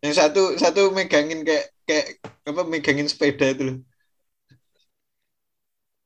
Yang 0.00 0.14
satu 0.16 0.42
satu 0.56 0.80
megangin 0.90 1.44
kayak 1.44 1.73
kayak 1.84 2.06
apa 2.44 2.62
megangin 2.64 3.08
sepeda 3.08 3.52
itu 3.52 3.62
loh. 3.64 3.78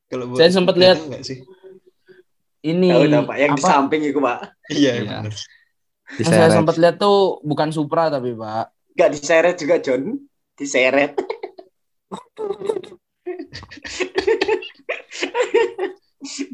Kalau 0.09 0.25
buat 0.33 0.39
Saya 0.41 0.51
sempat 0.55 0.75
lihat 0.81 0.99
enggak 1.05 1.23
sih? 1.23 1.39
Ini 2.59 2.91
Tahu 2.91 3.05
dah, 3.13 3.23
Pak. 3.23 3.37
Yang 3.39 3.51
di 3.55 3.63
apa? 3.63 3.71
samping 3.71 4.03
itu, 4.03 4.19
Pak. 4.19 4.39
Iya, 4.73 4.93
Iya. 4.99 5.03
benar. 5.05 5.33
Yang 6.19 6.33
saya 6.33 6.49
sempat 6.51 6.77
lihat 6.81 6.97
tuh 6.97 7.39
bukan 7.45 7.69
Supra 7.71 8.09
tapi 8.09 8.33
Pak. 8.35 8.73
Nggak 8.97 9.11
diseret 9.15 9.57
juga, 9.61 9.77
John. 9.79 10.17
Diseret. 10.59 11.13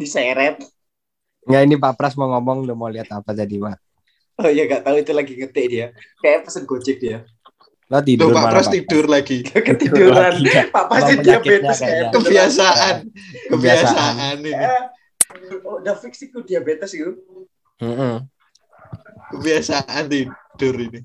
diseret. 0.01 0.57
nggak 1.45 1.63
ini 1.63 1.77
pak 1.77 1.93
Pras 1.95 2.17
mau 2.17 2.33
ngomong 2.33 2.65
udah 2.65 2.77
mau 2.77 2.89
lihat 2.89 3.13
apa 3.13 3.37
tadi 3.37 3.61
pak 3.61 3.77
Oh 4.35 4.51
iya, 4.51 4.67
nggak 4.67 4.83
tahu 4.83 4.99
itu 4.99 5.13
lagi 5.15 5.33
ngetik 5.39 5.67
dia. 5.71 5.87
Kayak 6.19 6.51
pesen 6.51 6.67
gojek 6.67 6.99
dia. 6.99 7.23
Lo 7.93 7.99
Tuh 8.01 8.05
tidur 8.09 8.33
Pak 8.33 8.41
malah 8.41 8.53
Pras 8.53 8.67
pak 8.67 8.75
tidur 8.75 9.05
lagi. 9.07 9.39
Ketiduran. 9.69 10.35
Pak 10.73 10.85
penyakitnya 10.89 11.21
diabetes 11.21 11.79
kayaknya. 11.79 11.85
kayak 11.85 12.13
Kebiasaan. 12.17 12.95
Kebiasaan. 13.53 13.97
Kebiasaan 14.01 14.37
ini. 14.41 14.53
Eh, 14.53 14.85
Oh, 15.65 15.81
udah 15.81 15.97
fix 15.99 16.25
itu 16.25 16.41
diabetes 16.41 16.97
itu. 16.97 17.21
Mm-mm. 17.83 18.25
Kebiasaan 19.35 20.05
tidur 20.09 20.75
ini. 20.79 21.01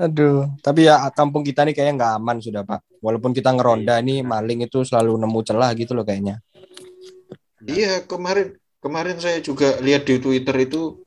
Aduh, 0.00 0.48
tapi 0.64 0.88
ya 0.88 0.96
kampung 1.12 1.44
kita 1.44 1.64
nih 1.64 1.76
kayaknya 1.76 1.94
nggak 2.00 2.12
aman 2.20 2.36
sudah 2.40 2.64
Pak. 2.64 2.80
Walaupun 3.04 3.36
kita 3.36 3.52
ngeronda 3.52 4.00
nih 4.00 4.24
maling 4.24 4.64
itu 4.64 4.80
selalu 4.84 5.16
nemu 5.20 5.40
celah 5.44 5.70
gitu 5.76 5.92
loh 5.92 6.04
kayaknya. 6.04 6.40
Iya, 7.60 8.08
kemarin 8.08 8.56
kemarin 8.80 9.16
saya 9.20 9.44
juga 9.44 9.76
lihat 9.84 10.08
di 10.08 10.16
Twitter 10.16 10.56
itu 10.64 11.04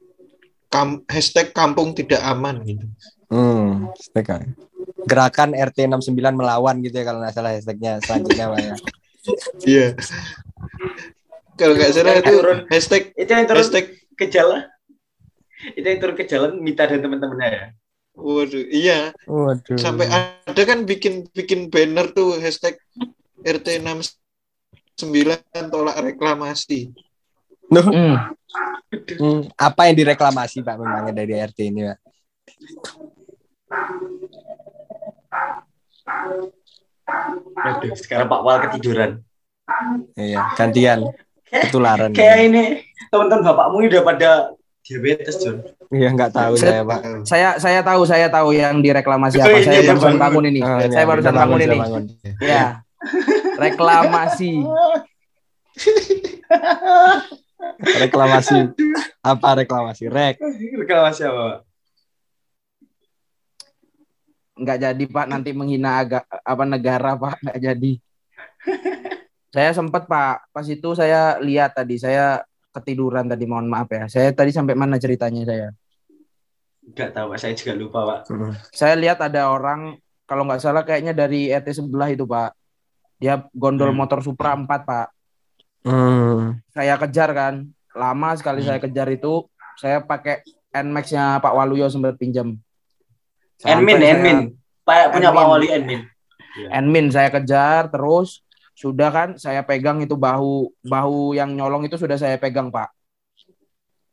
kam, 0.70 1.02
hashtag 1.10 1.50
kampung 1.54 1.98
tidak 1.98 2.22
aman 2.22 2.62
gitu. 2.66 2.86
Hmm, 3.34 3.90
hashtag 3.98 4.26
kan. 4.30 4.42
Gerakan 5.10 5.58
RT 5.58 5.90
69 5.90 6.14
melawan 6.38 6.78
gitu 6.86 7.02
ya 7.02 7.06
kalau 7.10 7.20
nggak 7.26 7.34
salah 7.34 7.52
hashtagnya 7.58 7.98
selanjutnya 8.06 8.46
Pak 8.54 8.60
ya. 8.62 8.76
Iya. 9.66 9.88
Kalau 11.58 11.74
nggak 11.74 11.92
salah 11.98 12.14
itu 12.22 12.30
turun. 12.30 12.60
hashtag 12.70 13.04
Itu 13.18 13.32
yang 13.34 13.48
turun 13.50 13.60
hashtag 13.66 13.86
ke 14.14 14.26
jalan. 14.30 14.62
Itu 15.74 15.86
yang 15.88 16.00
turun 16.04 16.16
ke 16.20 16.26
jalan 16.30 16.52
Mita 16.62 16.86
dan 16.86 17.02
teman-temannya 17.02 17.50
ya. 17.50 17.66
waduh, 18.14 18.66
iya. 18.70 19.00
Waduh. 19.26 19.74
Sampai 19.82 20.06
ada 20.06 20.62
kan 20.70 20.86
bikin 20.86 21.26
bikin 21.34 21.74
banner 21.74 22.14
tuh 22.14 22.38
hashtag 22.38 22.78
RT 23.42 23.82
69 23.82 24.14
tolak 25.74 25.98
reklamasi. 25.98 26.94
Nuh, 27.74 27.82
Hmm. 27.90 28.16
hmm, 28.94 29.50
apa 29.58 29.90
yang 29.90 29.96
direklamasi 29.98 30.62
Pak 30.62 30.78
memangnya 30.78 31.26
dari 31.26 31.34
RT 31.42 31.60
ini 31.74 31.90
Pak? 31.90 31.98
Aduh, 37.64 37.94
sekarang 37.96 38.28
Pak 38.28 38.42
Wal 38.44 38.58
ketiduran. 38.70 39.12
Iya, 40.16 40.52
gantian. 40.56 41.00
Ketularan. 41.48 42.12
Kayak 42.12 42.38
ini 42.50 42.64
teman-teman 43.14 43.46
bapakmu 43.46 43.86
udah 43.86 44.04
pada 44.04 44.32
diabetes, 44.82 45.38
John. 45.40 45.62
Iya, 45.94 46.10
nggak 46.12 46.32
tahu 46.34 46.54
saya 46.58 46.82
Pak. 46.82 47.00
Saya 47.30 47.50
saya 47.62 47.80
tahu 47.86 48.02
saya 48.10 48.28
tahu 48.28 48.52
yang 48.58 48.82
direklamasi 48.82 49.38
Oh, 49.38 49.46
apa. 49.46 49.54
iya, 49.54 49.62
saya 49.64 49.80
iya, 49.80 49.90
barusan 49.94 50.18
bangun. 50.18 50.24
bangun 50.24 50.44
ini. 50.50 50.60
Oh, 50.66 50.80
saya 50.82 50.90
iya, 50.90 51.06
barusan 51.06 51.34
bisa 51.34 51.40
bangun 51.40 51.60
ini. 51.62 51.78
bangun. 51.78 52.04
Ya. 52.42 52.66
Reklamasi. 53.62 54.52
Reklamasi. 58.02 58.60
Apa 59.22 59.50
reklamasi? 59.56 60.04
Rek. 60.10 60.36
Reklamasi 60.74 61.22
apa, 61.30 61.42
Pak? 61.48 61.58
Nggak 64.54 64.78
jadi 64.86 65.04
Pak 65.10 65.26
nanti 65.30 65.50
menghina 65.52 66.02
agak 66.02 66.24
apa 66.30 66.64
negara 66.66 67.18
Pak 67.18 67.42
nggak 67.42 67.60
jadi. 67.60 67.92
saya 69.54 69.70
sempat 69.76 70.10
Pak 70.10 70.50
pas 70.50 70.66
itu 70.66 70.90
saya 70.98 71.38
lihat 71.42 71.78
tadi 71.78 72.02
saya 72.02 72.42
ketiduran 72.74 73.30
tadi 73.30 73.46
mohon 73.46 73.70
maaf 73.70 73.88
ya. 73.94 74.10
Saya 74.10 74.34
tadi 74.34 74.50
sampai 74.50 74.74
mana 74.74 74.98
ceritanya 74.98 75.46
saya? 75.46 75.70
Enggak 76.84 77.16
tahu, 77.16 77.32
Pak. 77.32 77.38
Saya 77.40 77.54
juga 77.56 77.74
lupa, 77.78 78.00
Pak. 78.04 78.20
Saya 78.76 78.98
lihat 79.00 79.22
ada 79.22 79.48
orang 79.48 79.96
kalau 80.26 80.44
nggak 80.50 80.60
salah 80.60 80.84
kayaknya 80.84 81.14
dari 81.14 81.54
RT 81.54 81.80
sebelah 81.80 82.10
itu 82.10 82.26
Pak. 82.26 82.52
Dia 83.22 83.46
gondol 83.56 83.94
Hmm. 83.94 84.00
motor 84.04 84.20
Supra 84.26 84.58
4 84.58 84.68
Pak. 84.84 85.08
Hmm. 85.86 86.60
Saya 86.74 86.98
kejar 86.98 87.30
kan. 87.32 87.70
Lama 87.94 88.30
sekali 88.36 88.66
saya 88.66 88.82
kejar 88.82 89.08
itu. 89.14 89.46
Saya 89.78 90.02
pakai 90.02 90.42
Nmax-nya 90.74 91.38
Pak 91.38 91.54
Waluyo 91.54 91.86
sempat 91.88 92.18
pinjam. 92.18 92.58
Enmin, 93.66 93.96
saya- 93.98 94.14
Enmin. 94.14 94.38
Pak 94.84 94.98
punya. 95.12 95.30
Pak 95.32 95.46
Wali 95.48 95.68
Enmin. 95.70 96.02
Enmin 96.70 97.06
saya 97.10 97.30
kejar 97.30 97.88
terus 97.88 98.44
sudah 98.74 99.10
kan 99.10 99.30
saya 99.38 99.62
pegang 99.62 100.02
itu 100.02 100.14
bahu 100.14 100.70
bahu 100.82 101.34
yang 101.34 101.54
nyolong 101.54 101.86
itu 101.86 101.96
sudah 101.96 102.16
saya 102.16 102.36
pegang 102.36 102.68
Pak. 102.68 102.92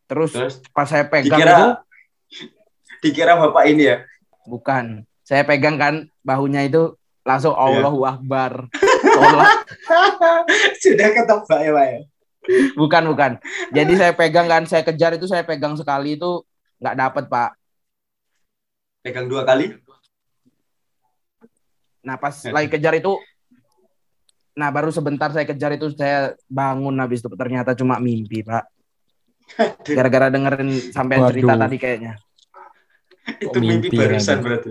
Terus 0.07 0.33
Terus 0.33 0.55
pas 0.71 0.85
saya 0.85 1.05
pegang 1.05 1.39
dikira 1.39 1.53
itu 1.53 1.67
dikira 3.03 3.33
Bapak 3.35 3.65
ini 3.67 3.89
ya. 3.89 3.97
bukan. 4.43 5.03
Saya 5.23 5.47
pegang 5.47 5.79
kan 5.79 5.95
bahunya 6.21 6.67
itu 6.67 6.95
langsung 7.23 7.55
Iya. 7.55 7.63
Allahu 7.79 8.01
Akbar. 8.03 8.67
Tolak. 9.01 9.49
Sudah 10.83 11.09
ketebak 11.13 11.61
ya, 11.61 11.71
Pak 11.71 11.87
ya. 11.87 11.99
Bukan, 12.75 13.03
bukan. 13.07 13.33
Jadi 13.71 13.93
saya 13.95 14.11
pegang 14.11 14.49
kan, 14.49 14.65
saya 14.65 14.83
kejar 14.83 15.15
itu 15.15 15.29
saya 15.29 15.45
pegang 15.45 15.77
sekali 15.77 16.19
itu 16.19 16.43
nggak 16.81 16.97
dapet 16.97 17.25
Pak. 17.29 17.51
Pegang 19.01 19.27
dua 19.27 19.49
kali. 19.49 19.73
Nah 22.05 22.17
pas 22.17 22.33
Ya. 22.45 22.53
lagi 22.53 22.69
kejar 22.73 22.97
itu, 22.97 23.13
nah 24.57 24.73
baru 24.73 24.89
sebentar 24.89 25.29
saya 25.33 25.45
kejar 25.45 25.77
itu 25.77 25.93
saya 25.93 26.33
bangun 26.49 26.97
habis 26.97 27.21
itu 27.21 27.29
ternyata 27.37 27.77
cuma 27.77 28.01
mimpi 28.01 28.41
Pak. 28.41 28.65
Gara-gara 29.85 30.33
dengerin 30.33 30.93
sampai 30.93 31.21
Waduh. 31.21 31.29
cerita 31.33 31.53
tadi 31.57 31.77
kayaknya. 31.77 32.15
itu 33.31 33.53
Kok 33.53 33.63
mimpi, 33.63 33.93
mimpi 33.93 33.97
barusan 34.01 34.41
lagi? 34.41 34.45
berarti. 34.49 34.71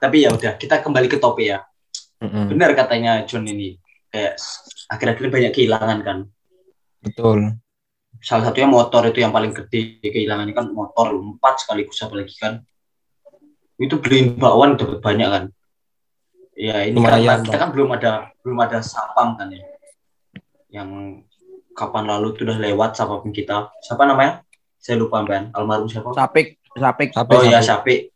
Tapi 0.00 0.16
ya 0.24 0.30
udah, 0.32 0.52
kita 0.56 0.74
kembali 0.80 1.06
ke 1.12 1.18
topik 1.20 1.46
ya. 1.48 1.60
Mm-mm. 2.24 2.50
Benar 2.56 2.72
katanya 2.72 3.20
John 3.28 3.44
ini. 3.44 3.76
Kayak 4.08 4.40
akhir-akhir 4.88 5.22
ini 5.22 5.32
banyak 5.32 5.52
kehilangan 5.52 5.98
kan. 6.02 6.18
Betul. 7.04 7.60
Salah 8.24 8.48
satunya 8.48 8.66
motor 8.66 9.04
itu 9.06 9.20
yang 9.20 9.30
paling 9.30 9.52
gede 9.52 10.00
kehilangannya 10.02 10.56
kan 10.56 10.72
motor 10.72 11.12
empat 11.12 11.62
sekaligus 11.62 12.00
apalagi 12.00 12.32
kan. 12.40 12.64
Itu 13.78 13.98
beliin 13.98 14.38
bakwan 14.38 14.78
dapat 14.78 14.98
banyak 15.02 15.28
kan. 15.28 15.44
Ya 16.54 16.86
ini 16.86 16.94
Lumayan, 16.94 17.42
karena 17.42 17.46
kita 17.50 17.58
kan 17.58 17.70
belum 17.74 17.88
ada 17.98 18.12
belum 18.46 18.58
ada 18.62 18.78
sapam 18.78 19.34
kan 19.34 19.50
ya. 19.50 19.62
Yang 20.70 21.22
kapan 21.74 22.06
lalu 22.06 22.38
tuh 22.38 22.46
udah 22.46 22.58
lewat 22.62 22.94
sapam 22.94 23.26
kita. 23.34 23.74
Siapa 23.82 24.06
namanya? 24.06 24.46
Saya 24.78 25.02
lupa 25.02 25.26
Ben. 25.26 25.50
Almarhum 25.50 25.90
siapa? 25.90 26.14
Sapik, 26.14 26.62
sapik. 26.78 27.10
Oh 27.34 27.42
iya 27.42 27.58
Syafiq. 27.58 28.14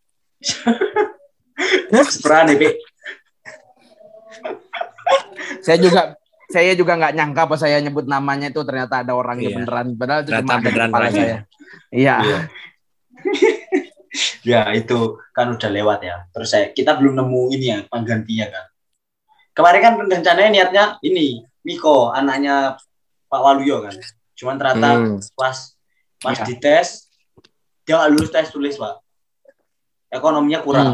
Berani, 2.22 2.54
Pik. 2.54 2.74
Saya 5.64 5.78
juga 5.82 6.14
saya 6.48 6.72
juga 6.72 6.96
nggak 6.96 7.12
nyangka 7.12 7.42
pas 7.44 7.60
saya 7.60 7.76
nyebut 7.82 8.08
namanya 8.08 8.48
itu 8.48 8.62
ternyata 8.64 9.04
ada 9.04 9.12
orangnya 9.12 9.50
Iya. 9.52 9.56
beneran. 9.60 9.86
Padahal 9.98 10.20
itu 10.22 10.30
Ternyata 10.32 10.44
cuma 10.46 10.54
ada 10.54 10.60
di 10.60 10.66
beneran 10.70 10.88
kepala 10.88 11.08
saya. 11.10 11.36
Iya. 11.90 12.16
Iya. 12.22 12.38
ya 14.48 14.64
itu 14.72 14.98
kan 15.30 15.52
udah 15.52 15.68
lewat 15.68 16.00
ya. 16.00 16.16
Terus 16.32 16.48
saya 16.48 16.72
kita 16.72 16.96
belum 16.96 17.14
nemu 17.14 17.40
ini 17.52 17.66
ya 17.68 17.78
penggantinya 17.84 18.46
kan. 18.48 18.64
Kemarin 19.52 19.80
kan 19.80 19.92
rencananya 20.00 20.50
niatnya 20.50 20.84
ini 21.02 21.44
Miko 21.60 22.08
anaknya 22.08 22.80
Pak 23.28 23.40
Waluyo 23.40 23.84
kan. 23.84 23.92
Cuman 24.32 24.56
ternyata 24.56 24.88
Hmm. 24.96 25.20
pas 25.36 25.56
pas 26.18 26.34
Iya. 26.34 26.46
dites 26.48 26.88
dia 27.84 27.94
nggak 27.94 28.10
lulus 28.10 28.30
tes 28.30 28.48
tulis 28.48 28.74
pak. 28.74 29.04
Ekonominya 30.08 30.60
kurang. 30.64 30.88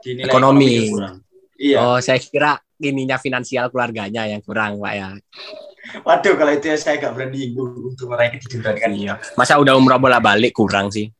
Dinilai 0.00 0.30
Ekonomi. 0.30 0.88
kurang. 0.88 1.14
Iya. 1.60 1.78
Oh, 1.82 1.98
saya 1.98 2.16
kira 2.16 2.56
ininya 2.80 3.20
finansial 3.20 3.68
keluarganya 3.68 4.24
yang 4.24 4.40
kurang, 4.40 4.80
Pak 4.80 4.92
ya. 4.96 5.08
Waduh 6.00 6.34
kalau 6.36 6.52
itu 6.52 6.72
ya 6.72 6.76
saya 6.76 6.96
gak 6.96 7.12
berani 7.12 7.52
untuk 7.52 8.08
meraih 8.08 8.32
kejujuran 8.32 8.80
kan. 8.80 8.90
Iya. 8.92 9.14
Masa 9.36 9.60
udah 9.60 9.76
umrah 9.76 10.00
bola 10.00 10.16
balik 10.16 10.56
kurang 10.56 10.88
sih. 10.88 11.12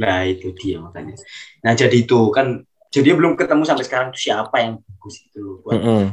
Nah 0.00 0.26
itu 0.26 0.50
dia 0.56 0.82
makanya. 0.82 1.14
Nah 1.62 1.72
jadi 1.74 1.94
itu 1.94 2.30
kan 2.34 2.62
jadi 2.90 3.14
belum 3.14 3.34
ketemu 3.34 3.62
sampai 3.66 3.84
sekarang 3.86 4.08
tuh 4.14 4.22
siapa 4.22 4.54
yang 4.62 4.78
bagus 4.78 5.14
itu 5.26 5.38
loh 5.42 5.56
buat 5.62 5.74
Mm-mm. 5.78 6.04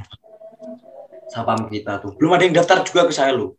sapam 1.29 1.69
kita 1.69 2.01
tuh. 2.01 2.17
Belum 2.17 2.33
ada 2.33 2.43
yang 2.45 2.55
daftar 2.57 2.81
juga 2.81 3.05
ke 3.09 3.13
saya 3.13 3.37
loh. 3.37 3.57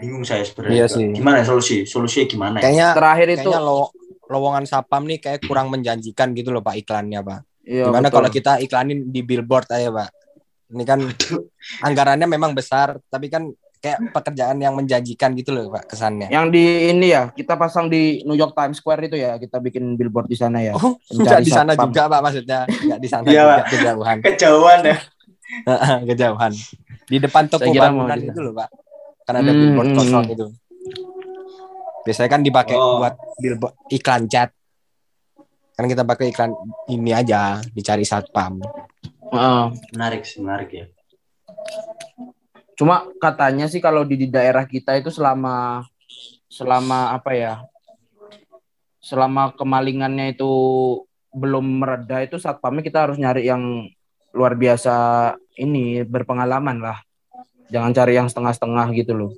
Bingung 0.00 0.24
saya 0.24 0.42
sebenarnya. 0.44 0.84
Iya 0.84 0.86
sih. 0.88 1.12
Gimana 1.12 1.44
solusi? 1.44 1.84
Solusinya 1.84 2.26
gimana 2.26 2.56
ya? 2.58 2.62
Kayaknya 2.64 2.88
Terakhir 2.96 3.28
itu 3.28 3.50
kayaknya 3.50 3.60
lo, 3.60 3.80
lowongan 4.28 4.64
sapam 4.68 5.02
nih 5.08 5.18
kayak 5.20 5.40
kurang 5.44 5.68
menjanjikan 5.72 6.32
gitu 6.36 6.52
loh 6.52 6.64
Pak 6.64 6.76
iklannya 6.80 7.20
Pak. 7.20 7.40
Iya, 7.68 7.84
Gimana 7.84 8.08
betul. 8.08 8.16
kalau 8.16 8.28
kita 8.32 8.52
iklanin 8.64 9.12
di 9.12 9.20
billboard 9.20 9.68
aja 9.68 9.92
Pak? 9.92 10.10
Ini 10.68 10.84
kan 10.84 11.00
anggarannya 11.84 12.28
memang 12.28 12.52
besar, 12.52 13.00
tapi 13.08 13.28
kan 13.32 13.48
kayak 13.78 14.10
pekerjaan 14.10 14.56
yang 14.56 14.74
menjanjikan 14.74 15.32
gitu 15.32 15.50
loh 15.50 15.70
Pak 15.70 15.86
kesannya. 15.88 16.26
yang 16.28 16.50
di 16.50 16.62
ini 16.88 17.10
ya 17.10 17.30
kita 17.30 17.54
pasang 17.54 17.86
di 17.86 18.20
New 18.22 18.34
York 18.34 18.52
Times 18.52 18.76
Square 18.76 19.06
itu 19.06 19.16
ya 19.16 19.36
kita 19.36 19.58
bikin 19.58 19.94
billboard 19.94 20.26
di 20.26 20.34
sana 20.34 20.58
ya. 20.58 20.74
Oh, 20.74 20.98
di 21.38 21.48
sana 21.48 21.72
satpam. 21.72 21.88
juga 21.88 22.02
Pak 22.06 22.20
maksudnya. 22.20 22.60
Enggak 22.66 22.98
di 22.98 23.08
sana 23.08 23.24
Iya, 23.24 23.42
juga 23.44 23.56
kejauhan. 23.68 24.16
Kejauhan 24.26 24.80
ya. 24.82 24.96
kejauhan. 26.08 26.52
Di 27.04 27.16
depan 27.18 27.44
toko 27.46 27.68
bangunan 27.68 28.18
itu 28.18 28.38
loh 28.38 28.52
Pak. 28.52 28.68
Kan 29.22 29.34
ada 29.36 29.46
Hmm, 29.46 29.60
billboard 29.62 29.88
hmm, 29.88 29.96
kosong 29.96 30.24
hmm. 30.24 30.34
itu. 30.34 30.46
Biasanya 32.02 32.30
kan 32.30 32.40
dipakai 32.40 32.74
Oh. 32.74 32.98
buat 32.98 33.14
billboard 33.36 33.74
iklan 33.88 34.24
cat. 34.26 34.50
Kan 35.72 35.86
kita 35.86 36.02
pakai 36.02 36.28
iklan 36.28 36.50
ini 36.88 37.12
aja, 37.12 37.62
dicari 37.70 38.02
satpam. 38.02 38.58
Heeh. 39.28 39.64
Menarik 39.92 40.24
sih, 40.24 40.40
menarik 40.40 40.70
ya. 40.72 40.86
Cuma 42.78 43.10
katanya 43.18 43.66
sih 43.66 43.82
kalau 43.82 44.06
di, 44.06 44.14
di 44.14 44.28
daerah 44.30 44.62
kita 44.62 44.94
itu 44.94 45.10
selama 45.10 45.82
selama 46.46 47.10
apa 47.10 47.34
ya? 47.34 47.54
Selama 49.02 49.50
kemalingannya 49.58 50.38
itu 50.38 50.50
belum 51.34 51.82
mereda 51.82 52.22
itu 52.22 52.38
satpamnya 52.38 52.86
kita 52.86 53.04
harus 53.10 53.18
nyari 53.18 53.50
yang 53.50 53.90
luar 54.30 54.54
biasa 54.54 54.94
ini 55.58 56.06
berpengalaman 56.06 56.78
lah. 56.78 57.02
Jangan 57.68 57.90
cari 57.92 58.14
yang 58.14 58.30
setengah-setengah 58.30 58.86
gitu 58.94 59.12
loh. 59.12 59.32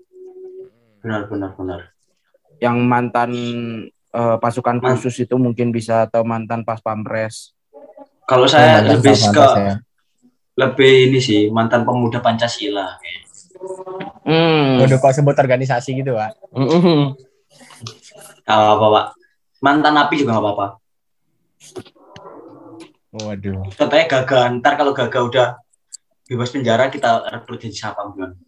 Benar, 1.01 1.25
benar, 1.33 1.51
benar. 1.57 1.81
Yang 2.61 2.77
mantan 2.85 3.31
eh, 4.13 4.37
pasukan 4.37 4.85
Man- 4.85 5.01
khusus 5.01 5.17
itu 5.25 5.35
mungkin 5.41 5.73
bisa 5.73 6.05
atau 6.05 6.21
mantan 6.29 6.61
pas 6.61 6.79
pampres. 6.85 7.57
Kalau 8.29 8.45
saya 8.45 8.85
Mantan 8.85 9.01
lebih 9.01 9.17
ke 9.17 9.45
saya. 9.49 9.75
lebih 10.61 10.95
ini 11.09 11.19
sih 11.19 11.49
mantan 11.49 11.89
pemuda 11.89 12.21
Pancasila. 12.21 13.01
Hmm. 14.25 14.81
Udah 14.85 14.97
kok 14.97 15.15
sebut 15.15 15.37
organisasi 15.37 16.01
gitu, 16.01 16.17
Pak. 16.17 16.37
Mm-mm. 16.55 17.17
Gak 18.45 18.57
apa-apa, 18.57 18.87
Pak. 18.89 19.07
Mantan 19.61 19.93
napi 19.97 20.15
juga 20.21 20.37
gak 20.39 20.45
apa-apa. 20.45 20.67
Waduh. 23.11 23.67
Katanya 23.75 24.07
gagah. 24.07 24.45
Ntar 24.61 24.73
kalau 24.79 24.93
gagah 24.97 25.23
udah 25.27 25.49
bebas 26.31 26.55
penjara, 26.55 26.89
kita 26.89 27.27
rekrut 27.29 27.61
jadi 27.61 27.75
siapa 27.75 28.07
bukan? 28.07 28.39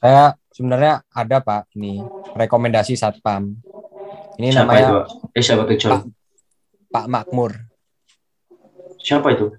Saya 0.00 0.38
sebenarnya 0.54 1.04
ada, 1.12 1.42
Pak, 1.42 1.74
ini 1.76 2.00
rekomendasi 2.32 2.96
satpam. 2.96 3.58
Ini 4.40 4.54
Siapa 4.54 4.64
namanya 4.64 4.80
itu, 4.80 4.94
Pak? 4.94 5.06
Eh, 5.36 5.44
siapa 5.44 5.62
tuh, 5.68 5.76
John? 5.76 5.90
Pak. 5.92 6.02
Pak 6.90 7.06
Makmur. 7.10 7.52
Siapa 9.00 9.36
itu? 9.36 9.52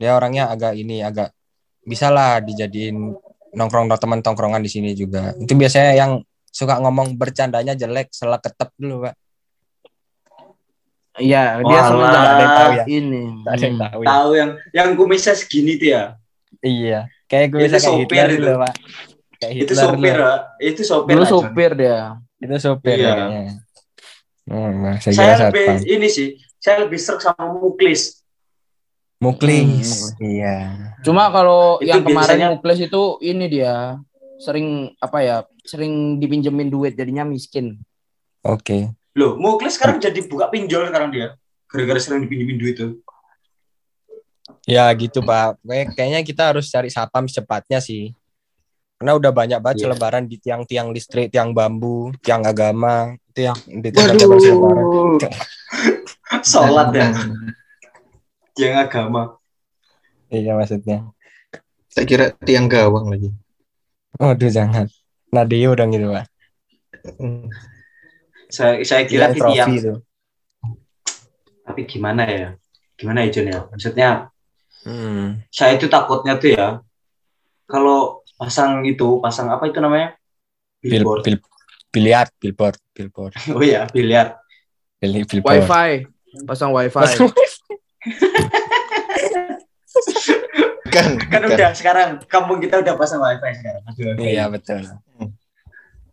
Dia 0.00 0.16
orangnya 0.16 0.48
agak 0.48 0.72
ini 0.80 1.04
agak 1.04 1.36
bisa 1.82 2.08
lah 2.08 2.38
dijadiin 2.38 2.96
nongkrong 3.50 3.90
teman 3.92 4.20
tongkrongan 4.20 4.60
di 4.60 4.70
sini 4.70 4.90
juga. 4.92 5.34
Itu 5.34 5.54
biasanya 5.54 5.92
yang 5.94 6.12
suka 6.46 6.78
ngomong 6.78 7.14
bercandanya 7.14 7.72
jelek, 7.72 8.10
selak 8.10 8.42
ketep 8.42 8.70
dulu, 8.76 9.06
Pak. 9.06 9.14
Iya, 11.20 11.58
dia 11.58 11.66
Walah. 11.66 11.84
semenjak 11.84 12.10
Nggak 12.14 12.30
ada 12.30 12.40
yang 12.40 12.54
tahu 12.54 12.72
ya. 12.72 12.84
ini. 12.88 13.22
Tak 13.44 13.52
ada 13.52 13.60
yang 13.60 13.74
Hmm. 13.74 13.84
tahu 13.84 13.98
ya. 14.00 14.08
Tahu 14.08 14.30
yang 14.32 14.50
yang 14.72 14.88
kumisnya 14.94 15.34
segini 15.34 15.72
tuh 15.76 15.88
ya? 15.90 16.02
Iya. 16.60 17.00
Kayak 17.26 17.46
gue 17.50 17.58
Itu 17.58 17.66
bisa 17.66 17.76
kayak 17.76 17.86
sopir 17.86 18.06
Hitler 18.06 18.28
itu. 18.30 18.38
dulu, 18.40 18.52
Pak. 18.56 18.74
Kayak 19.40 19.52
itu 19.52 19.60
Hitler 19.60 19.82
sopir, 19.82 20.14
dulu. 20.14 20.24
Pak. 20.24 20.40
Itu 20.60 20.82
sopir. 20.82 21.10
Dulu 21.10 21.20
lah, 21.20 21.28
John. 21.28 21.34
sopir 21.44 21.70
dia. 21.74 21.98
Itu 22.40 22.54
sopir 22.56 22.96
Iya. 22.96 23.10
kayaknya. 23.10 23.42
Hmm, 24.50 24.72
nah, 24.82 24.94
saya, 24.98 25.14
Saya 25.14 25.34
lebih 25.46 25.66
ini 25.86 26.08
sih, 26.08 26.28
saya 26.56 26.76
lebih 26.82 26.98
serak 26.98 27.20
sama 27.20 27.44
Muklis. 27.52 28.19
Muklis. 29.20 30.16
Iya. 30.16 30.80
Cuma 31.04 31.28
kalau 31.28 31.76
Itu 31.76 31.92
yang 31.92 32.00
kemarin 32.00 32.16
biasanya- 32.40 32.50
Muklis 32.56 32.78
itu 32.80 33.02
ini 33.20 33.44
dia 33.46 34.00
sering 34.40 34.96
apa 34.96 35.18
ya? 35.20 35.36
Sering 35.60 36.16
dipinjemin 36.16 36.72
duit 36.72 36.96
jadinya 36.96 37.22
miskin. 37.22 37.76
Oke. 38.40 38.88
Loh, 39.12 39.36
Muklis 39.36 39.76
sekarang 39.76 40.00
jadi 40.00 40.24
buka 40.24 40.48
pinjol 40.48 40.88
sekarang 40.88 41.12
dia. 41.12 41.36
Gara-gara 41.68 42.00
sering 42.00 42.24
dipinjemin 42.24 42.56
duit 42.56 42.74
tuh. 42.74 42.96
Ya 44.64 44.88
gitu 44.96 45.20
Pak. 45.20 45.60
Kayak- 45.60 45.92
Kayaknya 45.94 46.20
kita 46.24 46.42
harus 46.50 46.66
cari 46.66 46.88
sapam 46.88 47.28
secepatnya 47.28 47.78
sih. 47.78 48.16
Karena 48.96 49.16
udah 49.16 49.32
banyak 49.32 49.60
banget 49.60 49.76
Iya. 49.76 49.84
selebaran 49.86 50.24
di 50.24 50.36
tiang-tiang 50.36 50.92
listrik, 50.92 51.28
tiang 51.28 51.52
bambu, 51.52 52.12
tiang 52.20 52.44
agama, 52.44 53.16
itu 53.32 53.40
yang 53.44 53.56
di 53.80 53.88
tiang-tiang 53.90 54.32
selebaran. 54.36 54.84
Sholat 56.50 56.88
ya. 56.92 57.08
Yang 58.58 58.74
agama. 58.88 59.22
Iya 60.30 60.54
maksudnya. 60.54 61.10
Saya 61.90 62.06
kira 62.06 62.24
tiang 62.42 62.70
gawang 62.70 63.10
lagi. 63.10 63.30
Waduh 64.16 64.50
jangan. 64.50 64.86
Nadio 65.30 65.74
dong 65.74 65.90
gitu 65.90 66.10
Pak. 66.10 66.26
Hmm. 67.18 67.46
Saya 68.50 68.82
saya 68.82 69.06
kira 69.06 69.30
Tiang 69.30 69.38
trofi 69.38 69.54
tiang. 69.56 69.70
itu. 69.74 69.92
Tapi 71.62 71.80
gimana 71.86 72.22
ya? 72.26 72.48
Gimana 72.98 73.22
ya 73.24 73.28
John 73.30 73.48
ya? 73.48 73.60
Maksudnya 73.70 74.10
Hmm. 74.80 75.44
saya 75.52 75.76
itu 75.76 75.92
takutnya 75.92 76.40
tuh 76.40 76.56
ya. 76.56 76.80
Kalau 77.68 78.24
pasang 78.40 78.80
itu, 78.82 79.20
pasang 79.20 79.52
apa 79.52 79.68
itu 79.68 79.76
namanya? 79.76 80.16
Bil, 80.80 81.04
Billboard. 81.04 81.22
bil, 81.22 81.36
biliar, 81.92 82.26
billboard, 82.40 82.80
billboard, 82.96 83.36
Oh 83.54 83.60
iya, 83.60 83.84
biliar. 83.92 84.40
Bil- 84.96 85.28
billboard. 85.28 85.68
Wifi, 85.68 86.08
pasang 86.48 86.72
wifi. 86.72 86.96
Kan, 90.94 91.16
Kan 91.18 91.42
udah 91.46 91.70
sekarang 91.72 92.08
kampung 92.26 92.58
kita 92.58 92.80
udah 92.82 92.94
pasang 92.98 93.22
wifi 93.22 93.50
sekarang. 93.58 93.82
Iya 94.18 94.50
betul. 94.50 94.82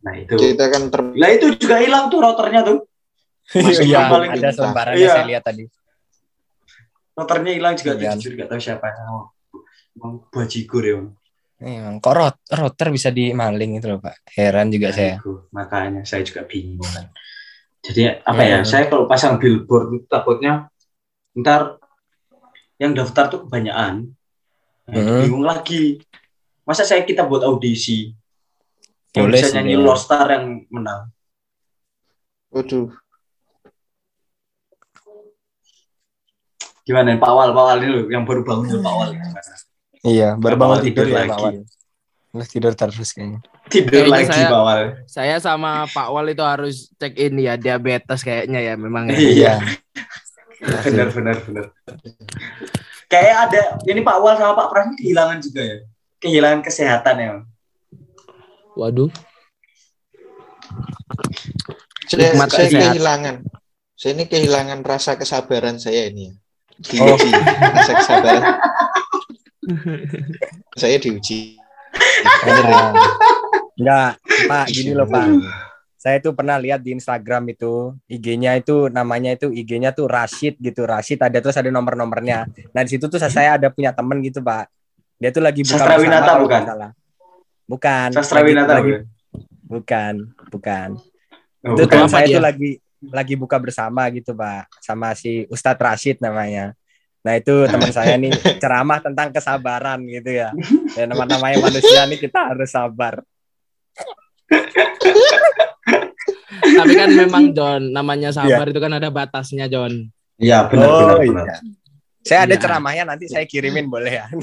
Nah 0.04 0.14
itu. 0.16 0.34
Kita 0.38 0.70
kan 0.70 0.88
ter 0.88 1.02
Lah 1.18 1.30
itu 1.34 1.58
juga 1.58 1.82
hilang 1.82 2.08
tuh 2.08 2.22
routernya 2.22 2.62
tuh. 2.64 2.86
Iya, 3.56 3.80
yang 3.84 4.12
paling 4.12 4.30
ada 4.32 4.40
pintar. 4.40 4.54
selembarannya 4.56 5.00
Iya. 5.00 5.12
saya 5.12 5.26
lihat 5.26 5.44
tadi. 5.44 5.64
Routernya 7.16 7.52
hilang 7.56 7.74
juga 7.80 7.92
tuh 7.96 8.04
Iya. 8.06 8.12
jujur 8.20 8.32
gak 8.38 8.50
tahu 8.52 8.60
siapa. 8.62 8.88
Oh, 9.10 9.32
Emang 9.98 10.14
bajigur 10.30 10.84
ya. 10.86 10.96
Bang. 11.02 11.10
Emang 11.58 11.96
kok 11.98 12.14
rot, 12.14 12.38
router 12.54 12.88
bisa 12.94 13.10
dimaling 13.10 13.82
itu 13.82 13.90
loh 13.90 13.98
Pak. 13.98 14.30
Heran 14.38 14.70
juga 14.70 14.94
saya. 14.94 15.18
Aduh, 15.18 15.50
makanya 15.50 16.06
saya 16.06 16.22
juga 16.22 16.46
bingung 16.46 16.86
kan. 16.86 17.10
Jadi 17.82 18.22
apa 18.22 18.42
ya? 18.46 18.62
Ya. 18.62 18.68
Saya 18.68 18.86
kalau 18.86 19.10
pasang 19.10 19.42
billboard 19.42 19.98
itu 19.98 20.06
takutnya 20.06 20.70
ntar 21.34 21.82
yang 22.78 22.94
daftar 22.94 23.26
tuh 23.32 23.40
kebanyakan. 23.50 24.14
Nah, 24.88 24.96
Hmm. 24.96 25.22
Bingung 25.24 25.44
lagi. 25.44 26.00
Masa 26.64 26.84
saya 26.84 27.04
kita 27.04 27.24
buat 27.24 27.44
audisi? 27.44 28.12
Yang 29.12 29.24
Boleh 29.24 29.40
bisa 29.40 29.48
sih, 29.48 29.56
nyanyi 29.56 29.74
ya. 29.74 29.84
Lost 29.84 30.04
Star 30.06 30.28
yang 30.30 30.46
menang. 30.68 31.02
Waduh. 32.50 32.88
Gimana 36.84 37.20
Pak 37.20 37.32
Wal? 37.32 37.50
Pak 37.52 37.64
Wal 37.66 37.78
dulu 37.84 38.02
yang 38.08 38.24
baru 38.24 38.42
bangun 38.44 38.66
dulu 38.70 38.80
Pak 38.80 38.94
Wal. 38.96 39.10
Gimana? 39.12 39.40
Iya, 40.08 40.30
baru 40.40 40.56
bangun 40.56 40.80
tidur, 40.80 41.04
tidur 41.04 41.08
ya 41.12 41.24
lagi. 41.26 41.44
Pak 42.32 42.48
tidur 42.48 42.72
terus 42.72 43.10
kayaknya. 43.12 43.40
Tidur 43.68 43.92
Kayaknya 44.08 44.14
lagi 44.14 44.28
saya- 44.30 44.48
Pak 44.48 44.64
Wal. 44.64 44.82
Saya 45.04 45.36
sama 45.44 45.72
Pak 45.86 46.08
Wal 46.08 46.28
itu 46.32 46.44
harus 46.44 46.76
cek 46.96 47.14
in 47.20 47.36
ya 47.42 47.60
diabetes 47.60 48.24
kayaknya 48.24 48.60
ya 48.64 48.74
memang. 48.80 49.12
ya. 49.12 49.20
Iya. 49.20 49.54
benar 50.88 51.08
benar 51.12 51.36
benar. 51.44 51.66
Kayak 53.08 53.36
ada 53.48 53.62
ini 53.88 54.04
Pak 54.04 54.18
Wal 54.20 54.36
sama 54.36 54.54
Pak 54.56 54.68
Pras 54.68 54.86
ini 54.92 54.96
kehilangan 55.00 55.38
juga 55.40 55.62
ya. 55.64 55.78
Kehilangan 56.20 56.62
kesehatan 56.64 57.16
ya. 57.20 57.32
Waduh. 58.76 59.12
Saya, 62.08 62.36
Nikmat 62.36 62.50
saya 62.52 62.68
kehilangan. 62.72 63.36
Saya 63.98 64.12
ini 64.14 64.26
kehilangan 64.28 64.80
rasa 64.84 65.16
kesabaran 65.16 65.80
saya 65.80 66.12
ini 66.12 66.32
ya. 66.32 66.34
Oh. 67.02 67.18
Diuji 67.18 67.30
rasa 67.34 67.94
kesabaran. 67.98 68.44
saya 70.80 70.96
diuji. 71.02 71.58
Bener 72.46 72.66
ya? 72.68 72.84
Enggak, 73.78 74.12
Pak, 74.50 74.66
gini 74.74 74.92
loh, 74.94 75.08
Pak. 75.10 75.26
Saya 75.98 76.22
tuh 76.22 76.38
pernah 76.38 76.62
lihat 76.62 76.86
di 76.86 76.94
Instagram 76.94 77.50
itu 77.52 77.98
IG-nya 78.06 78.54
itu 78.56 78.86
namanya 78.88 79.34
itu 79.34 79.50
IG-nya 79.50 79.92
tuh 79.92 80.06
Rashid 80.06 80.56
gitu. 80.62 80.86
Rashid 80.86 81.18
ada 81.18 81.42
terus 81.42 81.58
ada 81.58 81.74
nomor-nomornya. 81.74 82.46
Nah, 82.72 82.82
di 82.86 82.90
situ 82.94 83.10
tuh 83.10 83.18
saya 83.18 83.58
ada 83.58 83.68
punya 83.74 83.90
temen 83.92 84.22
gitu, 84.22 84.40
Pak. 84.40 84.70
Dia 85.18 85.34
tuh 85.34 85.42
lagi 85.42 85.66
buka 85.66 85.74
Sastra 85.82 85.98
bersama 85.98 86.06
Winata 86.06 86.30
kalau 86.30 86.42
bukan? 86.46 86.62
salah. 86.64 86.92
Bukan. 87.66 88.08
Sastra 88.14 88.38
Lagi- 88.40 88.48
Winata 88.54 88.74
lagi- 88.78 88.86
bukan? 88.86 89.04
Bukan, 89.68 90.14
bukan. 90.54 90.90
Oh, 91.66 91.74
itu 91.74 91.84
bukan. 91.84 92.06
saya 92.08 92.24
dia? 92.24 92.38
tuh 92.38 92.44
lagi 92.46 92.72
lagi 92.98 93.34
buka 93.38 93.58
bersama 93.62 94.10
gitu 94.10 94.34
pak 94.34 94.66
sama 94.82 95.14
si 95.14 95.46
Ustadz 95.50 95.78
Rashid 95.78 96.18
namanya 96.18 96.74
nah 97.22 97.36
itu 97.36 97.68
teman 97.70 97.92
saya 97.92 98.18
nih 98.18 98.34
ceramah 98.62 98.98
tentang 98.98 99.30
kesabaran 99.30 100.02
gitu 100.08 100.34
ya 100.34 100.50
dan 100.96 101.12
nama 101.12 101.28
namanya 101.28 101.62
manusia 101.62 102.08
nih 102.08 102.18
kita 102.18 102.56
harus 102.56 102.72
sabar 102.72 103.22
Tapi 106.62 106.94
kan 106.94 107.10
memang 107.12 107.44
John 107.58 107.92
namanya 107.92 108.30
sabar 108.32 108.66
itu 108.66 108.80
kan 108.80 108.94
ada 108.94 109.10
batasnya 109.10 109.68
John. 109.68 110.10
Iya 110.38 110.70
benar 110.70 110.88
oh 110.88 110.98
benar. 110.98 111.18
benar. 111.22 111.46
iya. 111.46 111.58
Saya 112.22 112.40
ada 112.44 112.56
Iya. 112.56 112.62
ceramahnya 112.62 113.04
nanti 113.08 113.26
saya 113.26 113.46
kirimin 113.46 113.88
boleh 113.88 114.14
ya? 114.20 114.26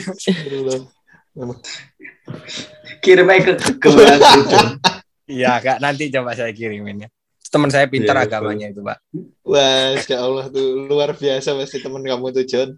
Kirim 3.05 3.27
aja 3.29 3.53
ke 3.53 3.53
ke 3.77 3.89
iya 5.35 5.57
kak 5.59 5.79
nanti 5.79 6.09
coba 6.09 6.33
saya 6.33 6.53
kirimin 6.53 7.05
ya. 7.05 7.09
Teman 7.53 7.71
saya 7.71 7.87
pintar 7.87 8.19
Iya, 8.19 8.27
agamanya 8.27 8.67
itu 8.67 8.83
pak. 8.83 8.99
Wah, 9.47 9.95
ya 9.95 10.19
Allah 10.19 10.51
tuh 10.51 10.89
luar 10.91 11.15
biasa 11.15 11.55
pasti 11.55 11.79
teman 11.79 12.03
kamu 12.03 12.35
tuh 12.35 12.45
John. 12.45 12.71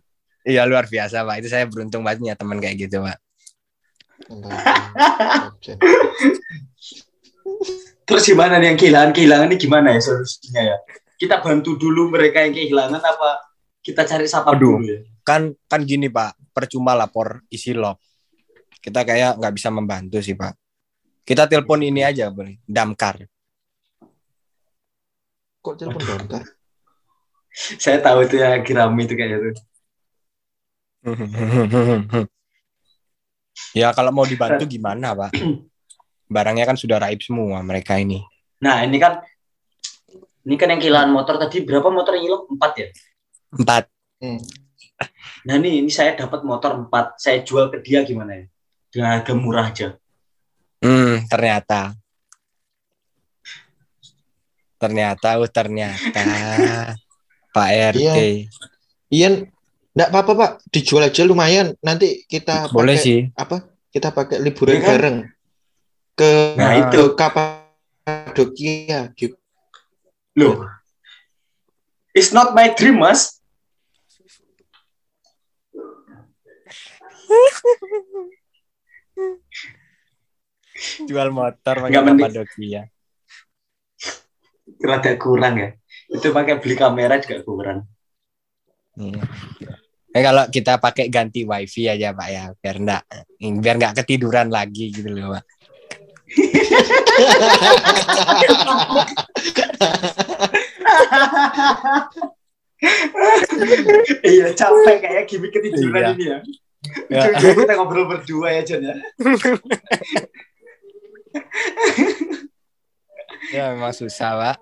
iya 0.43 0.63
luar 0.69 0.85
biasa 0.87 1.23
pak. 1.23 1.37
Itu 1.41 1.49
saya 1.49 1.65
beruntung 1.65 2.05
banget 2.05 2.19
punya 2.21 2.35
teman 2.37 2.59
kayak 2.61 2.77
gitu 2.77 3.01
pak. 3.01 3.17
Terus 8.07 8.23
gimana 8.23 8.63
nih 8.63 8.73
yang 8.73 8.79
kehilangan 8.79 9.11
kehilangan 9.11 9.47
ini 9.51 9.57
gimana 9.59 9.89
ya 9.93 10.01
solusinya 10.01 10.63
ya? 10.63 10.79
Kita 11.19 11.43
bantu 11.43 11.75
dulu 11.75 12.15
mereka 12.15 12.47
yang 12.47 12.55
kehilangan 12.55 13.03
apa 13.03 13.31
kita 13.83 14.07
cari 14.07 14.27
siapa 14.27 14.55
dulu 14.55 14.87
ya? 14.87 15.03
kan 15.27 15.51
kan 15.67 15.83
gini 15.83 16.07
pak 16.07 16.39
percuma 16.55 16.95
lapor 16.95 17.43
isi 17.51 17.75
log 17.75 17.99
kita 18.79 19.03
kayak 19.03 19.43
nggak 19.43 19.55
bisa 19.59 19.75
membantu 19.75 20.23
sih 20.23 20.39
pak 20.39 20.55
kita 21.27 21.51
telepon 21.51 21.83
ini 21.83 22.07
aja 22.07 22.31
boleh 22.31 22.63
damkar 22.63 23.27
Kok 25.67 25.75
telepon 25.75 25.99
damkar? 25.99 26.47
Saya 27.51 27.99
tahu 27.99 28.23
itu 28.23 28.39
yang 28.39 28.55
lagi 28.55 28.71
rame 28.71 29.03
itu 29.03 29.19
kayaknya 29.19 29.51
tuh. 29.51 29.55
ya 33.83 33.91
kalau 33.91 34.15
mau 34.15 34.23
dibantu 34.23 34.63
gimana 34.79 35.19
pak 35.19 35.35
barangnya 36.27 36.65
kan 36.67 36.77
sudah 36.79 36.99
raib 37.03 37.23
semua 37.23 37.63
mereka 37.63 37.97
ini 37.99 38.23
Nah 38.61 38.85
ini 38.85 38.97
kan 38.97 39.21
ini 40.47 40.55
kan 40.55 40.71
yang 40.71 40.81
kehilangan 40.81 41.11
motor 41.11 41.35
tadi 41.37 41.67
berapa 41.67 41.91
motor 41.91 42.17
yang 42.17 42.25
hilang? 42.31 42.43
Empat 42.49 42.73
ya? 42.79 42.89
empat 43.53 43.85
Hmm. 44.17 44.41
Nah 45.45 45.61
ini 45.61 45.85
ini 45.85 45.93
saya 45.93 46.17
dapat 46.17 46.41
motor 46.41 46.73
empat, 46.73 47.21
saya 47.21 47.45
jual 47.45 47.69
ke 47.69 47.85
dia 47.85 48.01
gimana 48.01 48.33
ya? 48.33 48.45
Dengan 48.89 49.09
harga 49.21 49.33
murah 49.37 49.69
aja. 49.69 49.89
hmm, 50.81 51.29
ternyata 51.29 51.93
ternyata 54.81 55.41
oh 55.41 55.49
ternyata 55.49 56.25
pak 57.55 57.69
rt 57.93 58.17
Iya, 59.07 59.47
enggak 59.95 60.11
apa-apa 60.11 60.33
Pak, 60.35 60.51
dijual 60.75 61.07
aja 61.07 61.23
lumayan. 61.23 61.79
Nanti 61.79 62.27
kita 62.27 62.67
boleh 62.75 62.99
pakai 62.99 63.05
sih 63.07 63.19
apa? 63.39 63.63
Kita 63.95 64.11
pakai 64.11 64.43
liburan 64.43 64.75
Iya 64.75 64.83
kan? 64.83 64.91
bareng 64.91 65.17
ke 66.17 66.57
Nah, 66.57 66.89
itu. 66.89 67.13
Kapadokia 67.13 69.13
gitu. 69.13 69.37
Loh, 70.37 70.69
it's 72.17 72.33
not 72.33 72.57
my 72.57 72.73
dream 72.73 73.05
mas. 73.05 73.37
jual 81.09 81.33
motor 81.33 81.89
pakai. 81.89 81.93
Kapadokia 81.93 82.89
Rada 84.77 85.17
kurang 85.17 85.57
ya. 85.57 85.73
Itu 86.13 86.37
pakai 86.37 86.61
beli 86.61 86.77
kamera 86.77 87.17
juga 87.17 87.41
kurang. 87.41 87.89
Iya. 89.01 89.25
Eh, 90.17 90.25
kalau 90.25 90.49
kita 90.49 90.81
pakai 90.81 91.13
ganti 91.13 91.45
wifi 91.45 91.93
aja 91.93 92.17
pak 92.17 92.29
ya 92.33 92.49
biar 92.57 92.77
enggak 92.81 93.03
biar 93.37 93.77
nggak 93.77 94.01
ketiduran 94.01 94.49
lagi 94.49 94.89
gitu 94.89 95.13
loh 95.13 95.37
pak 95.37 95.45
iya 104.27 104.53
capek 104.53 104.97
kayak 105.01 105.25
gimmick 105.29 105.53
ketiduran 105.53 105.97
Iya. 105.97 106.13
ini 106.13 106.25
ya. 106.29 106.39
Ya. 107.11 107.35
Kita 107.35 107.75
ngobrol 107.75 108.07
berdua 108.07 108.53
ya 108.53 108.63
John 108.63 108.83
ya. 108.85 108.95
ya 113.51 113.65
memang 113.75 113.93
susah 113.93 114.31
pak 114.39 114.57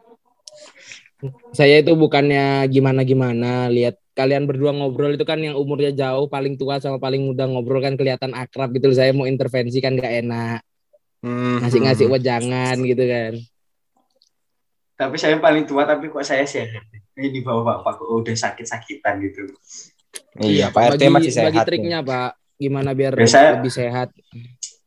Saya 1.56 1.80
itu 1.80 1.92
bukannya 1.96 2.68
gimana-gimana 2.68 3.72
lihat 3.72 3.96
kalian 4.12 4.44
berdua 4.44 4.76
ngobrol 4.76 5.16
itu 5.16 5.24
kan 5.24 5.40
yang 5.40 5.56
umurnya 5.56 5.90
jauh 5.90 6.28
paling 6.28 6.54
tua 6.60 6.78
sama 6.78 7.00
paling 7.00 7.24
muda 7.24 7.48
ngobrol 7.48 7.80
kan 7.80 7.96
kelihatan 7.96 8.36
akrab 8.36 8.70
gitu 8.76 8.92
loh. 8.92 8.96
Saya 8.96 9.10
mau 9.16 9.24
intervensi 9.24 9.80
kan 9.80 9.96
gak 9.96 10.20
enak. 10.22 10.60
Hmm. 11.24 11.64
Ngasih-ngasih 11.64 12.06
wejangan 12.12 12.76
gitu 12.84 13.04
kan. 13.08 13.32
Tapi 14.94 15.16
saya 15.16 15.40
paling 15.40 15.64
tua 15.64 15.88
tapi 15.88 16.12
kok 16.12 16.20
saya 16.20 16.44
sehat. 16.44 16.84
Ini 17.16 17.40
bapak-bapak 17.40 18.04
kok 18.04 18.10
udah 18.12 18.36
sakit-sakitan 18.36 19.24
gitu. 19.24 19.48
iya 20.42 20.70
pak 20.70 20.94
rt 20.94 21.02
bagi, 21.02 21.14
masih 21.14 21.32
sehat 21.32 21.46
bagi 21.50 21.58
nih. 21.58 21.66
triknya 21.66 21.98
Pak, 22.02 22.30
gimana 22.58 22.90
biar 22.94 23.14
Ya, 23.18 23.26
saya- 23.26 23.54
lebih 23.58 23.70
sehat. 23.72 24.10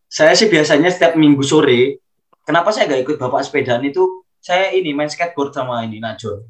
Saya 0.07 0.31
sih 0.35 0.47
biasanya 0.47 0.87
setiap 0.91 1.15
minggu 1.19 1.43
sore, 1.43 1.99
kenapa 2.43 2.71
saya 2.71 2.87
nggak 2.87 3.01
ikut 3.03 3.15
bapak 3.19 3.43
sepedaan 3.43 3.83
itu? 3.83 4.23
Saya 4.39 4.71
ini 4.71 4.95
main 4.95 5.11
skateboard 5.11 5.51
sama 5.51 5.83
ini 5.83 5.99
Najwa. 5.99 6.43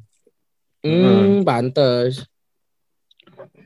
Hmm, 0.82 1.42
pantes. 1.42 2.22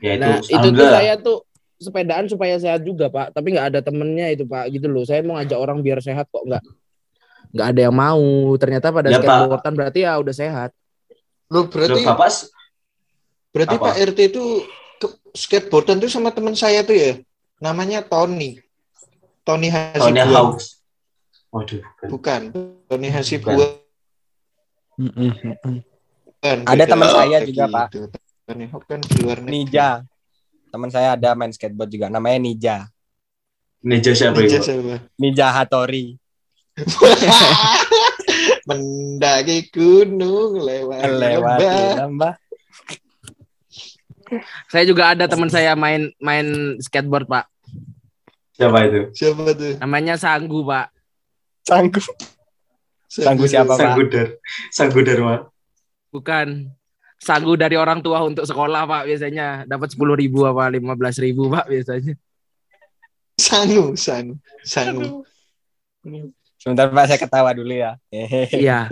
Ya 0.01 0.17
itu, 0.17 0.21
Nah, 0.21 0.37
itu 0.41 0.67
tuh 0.73 0.87
saya 0.89 1.13
tuh 1.21 1.37
sepedaan 1.83 2.25
supaya 2.31 2.55
sehat 2.57 2.81
juga, 2.87 3.11
Pak. 3.11 3.35
Tapi 3.35 3.53
nggak 3.53 3.67
ada 3.75 3.79
temennya 3.83 4.31
itu, 4.31 4.47
Pak. 4.47 4.71
Gitu 4.71 4.87
loh. 4.87 5.03
Saya 5.03 5.19
mau 5.21 5.35
ngajak 5.35 5.59
orang 5.59 5.83
biar 5.83 5.99
sehat 5.99 6.31
kok 6.31 6.43
nggak 6.47 6.63
nggak 7.53 7.67
ada 7.69 7.81
yang 7.85 7.95
mau. 7.95 8.23
Ternyata 8.57 8.87
pada 8.89 9.07
Ya, 9.11 9.19
Pak. 9.19 9.27
skateboardan 9.27 9.73
berarti 9.77 9.99
ya 10.07 10.13
udah 10.17 10.35
sehat. 10.35 10.69
Loh, 11.53 11.69
berarti 11.69 12.01
Loh, 12.01 12.07
bapak 12.09 12.29
berarti 13.53 13.75
Apa? 13.77 13.85
Pak 13.93 13.95
RT 14.09 14.19
itu 14.33 14.43
skateboardan 15.37 16.01
tuh 16.01 16.09
sama 16.09 16.33
teman 16.33 16.57
saya 16.57 16.81
tuh 16.81 16.97
ya. 16.97 17.21
Namanya 17.61 18.01
Tony. 18.01 18.57
Tony 19.45 19.67
Tony 19.67 19.69
Hasibuan. 19.69 20.31
House. 20.31 20.79
Waduh, 21.53 21.83
bukan. 22.09 22.41
Bukan. 22.49 22.81
Tony 22.89 23.09
Hasibuan. 23.13 23.77
Bukan. 24.97 26.57
Ada 26.65 26.73
Beda 26.73 26.85
teman 26.89 27.07
saya 27.11 27.37
juga, 27.45 27.65
Pak. 27.69 27.85
itu. 27.91 28.01
Tony 28.43 28.65
Hawk 28.67 28.83
kan 28.89 28.99
di 28.99 29.15
luar 29.23 29.37
negeri. 29.39 29.51
Ninja 29.53 30.03
teman 30.73 30.89
saya 30.89 31.13
ada 31.13 31.37
main 31.37 31.53
skateboard 31.53 31.93
juga 31.93 32.09
namanya 32.09 32.41
Ninja 32.41 32.77
Ninja 33.85 34.17
siapa 34.17 34.41
Ninja 34.41 34.57
itu? 34.57 34.65
siapa? 34.65 35.05
Ninja 35.21 35.47
Hattori 35.53 36.17
Mendaki 38.67 39.69
gunung 39.69 40.57
lewat, 40.57 41.05
lewat 41.05 41.59
lembah. 41.99 42.33
Saya 44.71 44.83
juga 44.87 45.13
ada 45.13 45.29
teman 45.29 45.51
saya 45.51 45.77
main 45.77 46.09
main 46.17 46.79
skateboard, 46.81 47.29
Pak. 47.29 47.45
Siapa 48.57 48.77
itu? 48.89 49.01
Siapa 49.13 49.53
tuh? 49.53 49.73
Namanya 49.77 50.15
Sanggu, 50.17 50.65
Pak. 50.65 50.87
Sanggup. 51.65 52.05
Sanggu 53.09 53.45
siapa, 53.45 53.77
Pak? 53.77 53.81
Sanggudar. 53.81 54.27
Sanggudar, 54.73 55.17
Mak. 55.21 55.41
Bukan. 56.09 56.73
Sanggu 57.23 57.55
dari 57.55 57.79
orang 57.79 58.03
tua 58.03 58.19
untuk 58.27 58.43
sekolah, 58.43 58.83
Pak, 58.83 59.07
biasanya. 59.07 59.63
Dapat 59.63 59.95
10 59.95 60.19
ribu 60.19 60.43
apa 60.43 60.67
15 60.67 61.23
ribu, 61.23 61.47
Pak, 61.47 61.71
biasanya. 61.71 62.13
Sangu, 63.39 63.95
sangu, 63.95 64.35
sangu. 64.61 65.23
Sebentar 66.59 66.91
Pak, 66.91 67.05
saya 67.07 67.19
ketawa 67.19 67.55
dulu 67.55 67.71
ya. 67.71 67.95
Iya. 68.51 68.91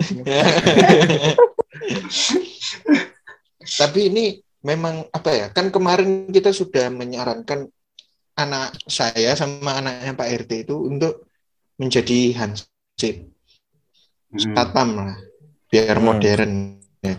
Tapi 3.80 4.00
ini 4.10 4.24
memang 4.64 5.06
apa 5.12 5.30
ya? 5.30 5.46
Kan 5.52 5.68
kemarin 5.70 6.28
kita 6.32 6.50
sudah 6.50 6.90
menyarankan 6.90 7.68
anak 8.36 8.74
saya 8.88 9.36
sama 9.36 9.78
anaknya 9.78 10.16
Pak 10.16 10.28
RT 10.44 10.52
itu 10.66 10.76
untuk 10.88 11.28
menjadi 11.76 12.32
hansip, 12.36 13.28
Hmm. 14.32 14.56
satpam 14.56 14.88
lah, 14.96 15.12
biar 15.68 15.96
Hmm. 16.00 16.06
modern. 16.08 16.52
ya. 17.02 17.18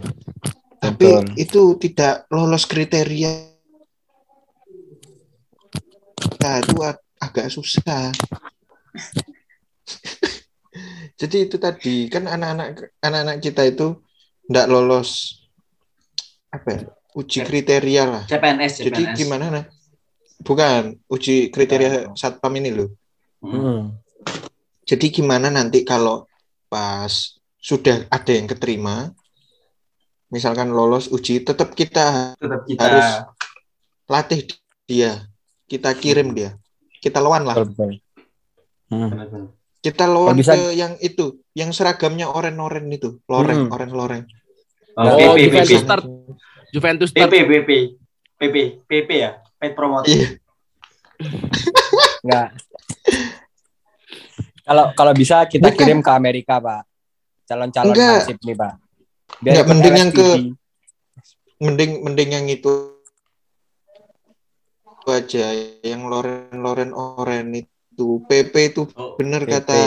Tapi 0.83 1.07
Betul. 1.07 1.39
itu 1.39 1.61
tidak 1.79 2.27
lolos 2.27 2.67
kriteria. 2.67 3.31
Nah, 6.43 6.59
itu 6.59 6.75
ag- 6.83 7.07
agak 7.23 7.47
susah. 7.47 8.11
Jadi 11.19 11.47
itu 11.47 11.55
tadi 11.55 12.11
kan 12.11 12.27
anak-anak 12.27 12.99
anak-anak 12.99 13.37
kita 13.39 13.63
itu 13.63 13.95
tidak 14.49 14.67
lolos 14.67 15.39
apa 16.51 16.67
ya, 16.67 16.81
uji 17.15 17.39
kriteria 17.47 18.03
lah. 18.03 18.23
CPNS, 18.27 18.83
Jadi 18.83 19.03
CPNS. 19.07 19.15
gimana 19.15 19.45
nah? 19.47 19.63
Bukan 20.43 20.99
uji 21.07 21.47
kriteria 21.47 22.11
satpam 22.17 22.51
ini 22.59 22.75
loh. 22.75 22.91
Hmm. 23.39 23.95
Jadi 24.83 25.15
gimana 25.15 25.47
nanti 25.47 25.87
kalau 25.87 26.27
pas 26.67 27.39
sudah 27.55 28.03
ada 28.11 28.31
yang 28.35 28.51
keterima, 28.51 29.15
misalkan 30.33 30.73
lolos 30.73 31.05
uji, 31.07 31.45
tetap 31.45 31.77
kita 31.77 32.33
Tetap 32.35 32.65
kita 32.65 32.81
harus 32.81 33.09
latih 34.09 34.49
dia, 34.83 35.29
kita 35.69 35.93
kirim 35.93 36.33
dia, 36.33 36.57
kita 36.97 37.21
lawan 37.21 37.45
lah. 37.45 37.61
Hmm. 38.89 39.53
Kita 39.77 40.09
lawan 40.09 40.33
bisa- 40.33 40.55
ke 40.55 40.73
yang 40.73 40.97
itu, 40.97 41.43
yang 41.53 41.69
seragamnya 41.69 42.25
oren-oren 42.25 42.89
itu, 42.89 43.21
loreng, 43.29 43.67
Hmm. 43.67 43.73
oren-loreng. 43.73 44.23
Oh, 44.93 45.05
Oh, 45.05 45.17
PP, 45.35 45.49
Juventus 45.49 45.69
PP. 45.69 45.81
start. 45.81 46.03
Juventus 46.69 47.09
PP, 47.09 47.19
start. 47.19 47.31
PP. 47.33 47.69
PP, 48.35 48.55
PP 48.83 49.09
ya? 49.13 49.31
Pet 49.55 49.73
promoter. 49.73 50.09
Iya. 50.09 50.27
Enggak. 52.21 52.47
Kalau 54.63 54.85
kalau 54.93 55.13
bisa 55.13 55.43
kita 55.45 55.69
Bukan. 55.69 55.77
kirim 55.77 55.99
ke 55.99 56.11
Amerika, 56.11 56.57
Pak. 56.57 56.81
Calon-calon 57.43 57.93
hansip 57.93 58.39
nih, 58.39 58.55
Pak. 58.55 58.73
Enggak, 59.41 59.53
ikut 59.55 59.67
mending 59.67 59.95
yang 59.95 60.11
ke-. 60.11 60.37
Mending 61.59 61.91
mending 62.03 62.29
yang 62.31 62.45
itu 62.47 62.71
itu 64.83 65.07
aja, 65.07 65.45
yang 65.83 66.07
loren-loren 66.07 66.95
oren 66.95 67.51
itu, 67.53 68.23
PP 68.23 68.53
itu 68.71 68.81
Oh, 68.95 69.19
bener 69.19 69.43
PP. 69.43 69.51
kata 69.51 69.79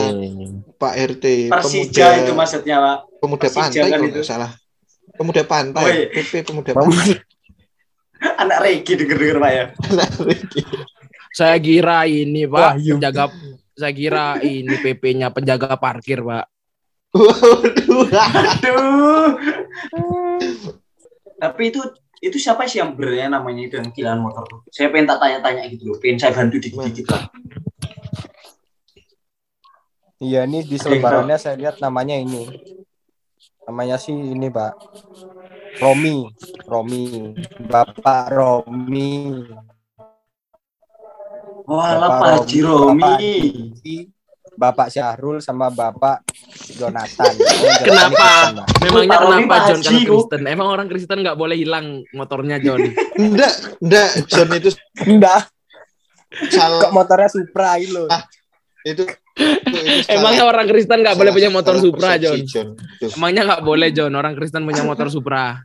Pak 0.77 0.93
RT, 0.93 1.25
Persija 1.49 2.07
itu 2.21 2.33
maksudnya, 2.37 2.77
Pak. 2.79 2.99
pemuda 3.21 3.49
Persija 3.49 3.61
pantai 3.61 3.89
kan 3.89 3.97
kalau 3.97 4.07
itu. 4.07 4.13
nggak 4.13 4.29
salah. 4.29 4.51
Pemuda 5.17 5.43
pantai, 5.49 5.85
Oh, 5.85 5.89
iya. 5.89 6.07
PP 6.13 6.33
pemuda 6.45 6.73
pantai. 6.73 7.09
Anak 8.45 8.59
Regi 8.61 8.93
denger-denger, 8.93 9.37
Pak 9.41 9.53
ya. 9.53 9.65
Saya 11.33 11.57
kira 11.61 12.05
ini, 12.05 12.45
Wah, 12.45 12.73
Pak, 12.73 12.73
iya. 12.81 12.93
penjaga 12.97 13.25
saya 13.73 13.93
kira 13.93 14.41
ini 14.41 14.73
PP-nya 14.77 15.29
penjaga 15.33 15.77
parkir, 15.77 16.21
Pak. 16.21 16.45
Waduh. 17.17 18.05
Aduh. 18.13 19.29
Tapi 21.43 21.63
itu 21.69 21.81
itu 22.25 22.41
siapa 22.41 22.65
sih 22.65 22.81
yang 22.81 22.97
benernya 22.97 23.29
namanya 23.29 23.69
itu 23.69 23.77
yang 23.77 23.93
kilan 23.93 24.25
motor 24.25 24.49
tuh? 24.49 24.61
Saya 24.73 24.89
pengen 24.89 25.13
tak 25.13 25.21
tanya-tanya 25.21 25.69
gitu 25.69 25.93
loh. 25.93 25.97
Pengen 26.01 26.17
saya 26.17 26.33
bantu 26.33 26.57
dikit-dikit 26.57 27.07
lah. 27.13 27.29
Iya, 30.17 30.49
ini 30.49 30.65
di 30.65 30.81
selebarannya 30.81 31.37
saya 31.37 31.61
lihat 31.61 31.77
namanya 31.77 32.17
ini. 32.17 32.49
Namanya 33.69 34.01
sih 34.01 34.17
ini, 34.17 34.49
Pak. 34.49 34.81
Romi, 35.77 36.25
Romi, 36.65 37.37
Bapak 37.69 38.33
Romi. 38.33 39.45
Walah 41.69 42.01
Bapak 42.01 42.17
Pak 42.17 42.29
Haji 42.33 42.59
Romi, 42.65 43.05
Romi. 43.05 43.37
Bapak 44.57 44.89
Syahrul 44.89 45.39
sama 45.39 45.69
Bapak 45.69 46.25
Jonathan. 46.73 47.33
Kenapa? 47.87 48.57
Memangnya 48.81 49.19
kenapa 49.19 49.55
John 49.69 49.81
kalau. 49.81 50.01
Kristen? 50.03 50.43
Emang 50.47 50.69
orang 50.69 50.87
Kristen 50.87 51.19
nggak 51.21 51.35
boleh 51.35 51.55
hilang 51.55 51.87
motornya 52.11 52.57
John? 52.57 52.81
Enggak, 53.17 53.53
enggak, 53.79 54.09
John 54.27 54.49
itu 54.51 54.71
Enggak, 55.03 55.49
salah 56.49 56.81
kok 56.81 56.93
motornya 56.93 57.29
Supra 57.29 57.77
ini 57.77 57.91
loh. 57.91 58.09
itu, 58.83 59.03
itu, 59.35 59.77
itu 59.77 60.03
salah- 60.03 60.15
Emangnya 60.17 60.45
orang 60.45 60.67
Kristen 60.67 60.99
nggak 61.01 61.17
boleh 61.17 61.31
punya 61.31 61.51
motor 61.51 61.75
Supra 61.77 62.17
John? 62.17 62.39
John. 62.45 62.69
Emangnya 63.03 63.43
nggak 63.45 63.63
boleh 63.63 63.89
John 63.91 64.13
orang 64.13 64.33
Kristen 64.33 64.63
punya 64.63 64.83
motor 64.83 65.09
Supra? 65.09 65.61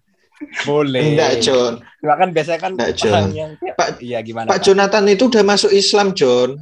Boleh. 0.65 1.13
Enggak, 1.13 1.37
John. 1.39 1.85
Cuma 2.01 2.17
kan 2.17 2.29
biasanya 2.31 2.59
kan 2.59 2.71
Enggak, 2.73 2.91
John. 2.97 3.13
orang 3.13 3.29
yang 3.31 3.51
Pak- 3.71 4.01
Iya 4.01 4.19
gimana 4.21 4.47
Pak 4.47 4.57
Pak? 4.57 4.63
Jonathan 4.63 5.05
itu 5.05 5.23
udah 5.27 5.43
masuk 5.43 5.69
Islam, 5.69 6.11
John. 6.11 6.57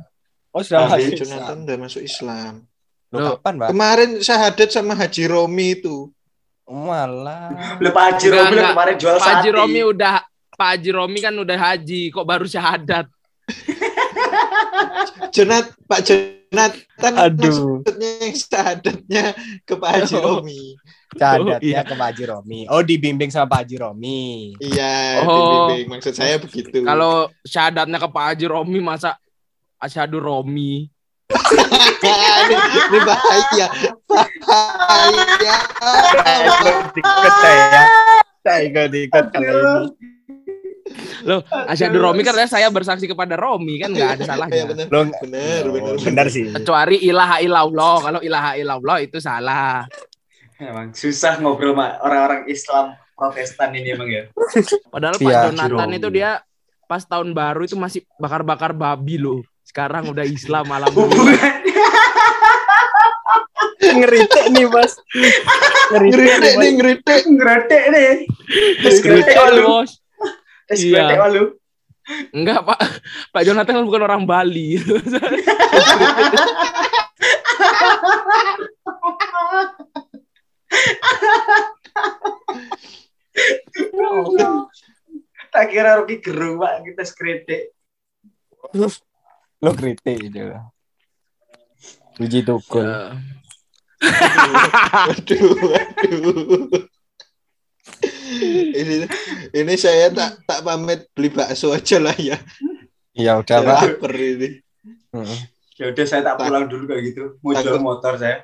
Oh 0.49 0.61
sudah 0.61 0.79
Ah, 0.81 0.89
masuk 0.91 1.13
Jonathan 1.15 1.37
Islam. 1.37 1.57
udah 1.61 1.77
masuk 1.77 2.01
Islam. 2.01 2.53
Loh, 3.09 3.17
Loh. 3.19 3.29
kapan 3.35 3.53
Pak? 3.55 3.67
Kemarin 3.69 4.09
sahadat 4.19 4.69
sama 4.69 4.93
Haji 4.93 5.23
Romi 5.25 5.67
itu. 5.75 6.09
Malah. 6.65 7.77
Lu 7.77 7.89
Pak 7.89 8.03
Haji 8.07 8.27
Romi 8.29 8.53
enggak. 8.55 8.71
kemarin 8.71 8.95
jual 8.95 9.15
Pak 9.15 9.29
Haji. 9.31 9.49
Romi 9.51 9.81
udah 9.83 10.13
Pak 10.51 10.69
Haji 10.69 10.89
Romi 10.91 11.19
kan 11.19 11.33
udah 11.33 11.57
haji, 11.57 12.01
kok 12.09 12.25
baru 12.25 12.45
syahadat? 12.45 13.05
Jonat, 15.29 15.65
Pak 15.85 15.99
Jonathan 16.03 17.13
Aduh. 17.15 17.79
maksudnya 17.79 18.09
yang 18.19 18.35
sahadatnya 18.35 19.23
ke 19.63 19.73
Pak 19.73 19.89
Haji 19.91 20.15
Oh. 20.15 20.21
Romi. 20.37 20.61
Cadatnya 21.09 21.57
iya. 21.63 21.81
ke 21.81 21.93
Pak 21.93 22.07
Haji 22.07 22.23
Romi. 22.27 22.59
Oh 22.67 22.81
dibimbing 22.81 23.29
sama 23.29 23.49
Pak 23.49 23.65
Haji 23.65 23.75
Romi. 23.79 24.53
Iya, 24.59 25.23
Oh. 25.23 25.69
dibimbing. 25.71 25.85
maksud 25.89 26.13
saya 26.13 26.37
begitu. 26.37 26.81
Kalau 26.81 27.29
syahadatnya 27.41 27.97
ke 27.97 28.07
Pak 28.07 28.25
Haji 28.27 28.45
Romi 28.45 28.79
masa 28.79 29.17
asyhadu 29.79 30.19
Romi? 30.19 30.87
ini, 31.29 32.55
bahaya, 33.05 33.67
bahaya. 34.07 35.55
ikut 36.95 37.33
saya. 37.39 37.81
Saya 38.39 38.59
ikut 38.65 38.91
ikut 38.93 39.25
kalau 39.29 39.47
ini. 39.51 39.87
Loh, 41.21 41.39
asyhadu 41.67 42.01
Romi 42.01 42.23
kan 42.23 42.33
saya 42.45 42.67
bersaksi 42.67 43.05
kepada 43.05 43.37
Romi 43.37 43.77
kan 43.77 43.93
nggak 43.93 44.09
ada 44.09 44.17
Iya, 44.17 44.27
salahnya. 44.27 44.63
benar, 44.65 44.85
Lo 44.89 44.99
benar, 45.21 45.63
benar, 45.69 45.95
benar 46.01 46.25
sih. 46.27 46.49
Kecuali 46.49 46.97
ilaha 46.99 47.37
illallah. 47.39 47.95
Kalau 48.01 48.19
ilaha 48.19 48.51
illallah 48.55 48.97
itu 48.99 49.17
salah. 49.19 49.85
Emang 50.57 50.91
susah 50.91 51.39
ngobrol 51.39 51.71
sama 51.71 51.95
orang-orang 52.03 52.43
Islam 52.47 52.85
Protestan 53.13 53.71
ini 53.75 53.93
emang 53.93 54.09
ya. 54.09 54.23
Padahal 54.87 55.15
Iya, 55.15 55.23
Pak 55.23 55.33
Jonathan 55.53 55.71
Romi. 55.87 55.97
itu 55.99 56.07
dia 56.09 56.29
pas 56.83 57.03
tahun 57.03 57.31
baru 57.31 57.61
itu 57.63 57.75
masih 57.75 58.01
bakar-bakar 58.17 58.71
babi 58.73 59.19
loh. 59.19 59.39
Sekarang 59.69 60.09
udah 60.09 60.25
Islam 60.25 60.65
malam 60.73 60.89
Ngeritik 63.79 64.45
nih 64.49 64.65
Mas. 64.65 64.97
Ngeritik 65.93 66.17
Ngeritik 66.17 66.53
nih, 66.57 66.69
ngeritik. 66.73 67.21
ngeretek 67.29 67.83
nih. 67.93 68.11
Ngeretek 68.81 69.35
walu. 69.37 69.63
bos. 69.65 69.91
Iya. 70.73 71.21
walu. 71.21 71.43
Enggak 72.33 72.65
Pak, 72.65 72.79
Pak 73.29 73.41
Jonathan 73.45 73.77
kan 73.77 73.85
bukan 73.85 74.01
orang 74.09 74.25
Bali. 74.25 74.77
Tak 85.49 85.65
kira 85.73 85.97
Rocky 85.97 86.21
gerung 86.21 86.61
pak 86.61 86.85
kita 86.85 87.03
skretek. 87.05 87.73
Lo 89.59 89.71
kritik 89.73 90.17
itu. 90.23 90.39
Puji 92.15 92.39
tukul. 92.43 92.87
Waduh, 93.99 95.47
waduh. 95.59 96.87
ini 98.71 98.95
ini 99.51 99.73
saya 99.75 100.07
tak 100.09 100.39
tak 100.45 100.59
pamit 100.63 101.07
beli 101.11 101.29
bakso 101.29 101.71
aja 101.71 101.99
lah 101.99 102.15
ya. 102.15 102.39
Ya 103.11 103.35
udah 103.35 103.57
Pak. 103.59 103.99
lapar 103.99 104.13
ini. 104.15 104.63
Heeh. 105.11 105.39
Ya 105.75 105.85
udah 105.91 106.05
saya 106.05 106.21
tak 106.23 106.39
pulang 106.39 106.67
dulu 106.67 106.87
kayak 106.87 107.03
gitu. 107.11 107.23
Mau 107.39 107.51
jual 107.51 107.75
Takut. 107.75 107.83
motor 107.83 108.13
saya. 108.15 108.43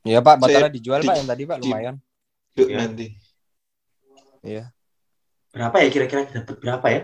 Iya 0.00 0.24
Pak, 0.24 0.40
Saya 0.40 0.64
batalnya 0.64 0.72
dijual 0.72 1.00
di- 1.04 1.08
Pak 1.08 1.16
yang 1.18 1.28
tadi 1.28 1.42
Pak 1.44 1.56
di- 1.60 1.64
lumayan. 1.68 1.94
Iya. 2.56 2.76
nanti. 2.80 3.06
Iya. 4.40 4.64
Berapa 5.52 5.76
ya 5.84 5.88
kira-kira 5.88 6.20
dapat 6.24 6.56
berapa 6.56 6.86
ya? 6.88 7.00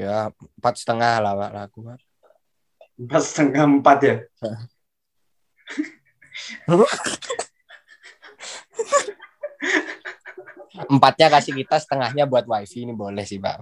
Ya 0.00 0.32
empat 0.32 0.80
setengah 0.80 1.20
lah 1.20 1.36
Pak 1.36 1.50
laku 1.52 1.84
Pak. 1.84 2.00
Empat 2.96 3.20
setengah 3.20 3.68
empat 3.68 3.98
ya. 4.00 4.16
Empatnya 10.90 11.28
kasih 11.28 11.52
kita, 11.52 11.76
setengahnya 11.76 12.24
buat 12.24 12.48
wifi 12.48 12.88
ini 12.88 12.96
boleh 12.96 13.28
sih 13.28 13.36
Pak. 13.36 13.60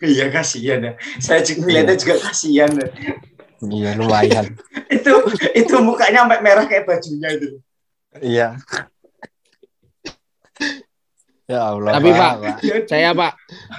Iya 0.00 0.32
kasihan 0.32 0.80
ya. 0.80 0.92
Saya 1.20 1.44
juga 1.44 1.68
ngeliatnya 1.68 1.96
juga 2.00 2.14
kasihan. 2.24 2.72
ya. 2.72 2.88
Iya 3.64 3.90
lumayan. 4.00 4.46
itu 4.96 5.12
itu 5.52 5.74
mukanya 5.84 6.24
sampai 6.24 6.40
merah 6.40 6.64
kayak 6.64 6.88
bajunya 6.88 7.28
itu. 7.36 7.48
Iya. 8.20 8.56
Ya 11.44 11.60
Allah. 11.60 11.92
Tapi, 12.00 12.08
Pak, 12.08 12.32
Ya, 12.40 12.74
Saya 12.88 13.08
Pak, 13.12 13.32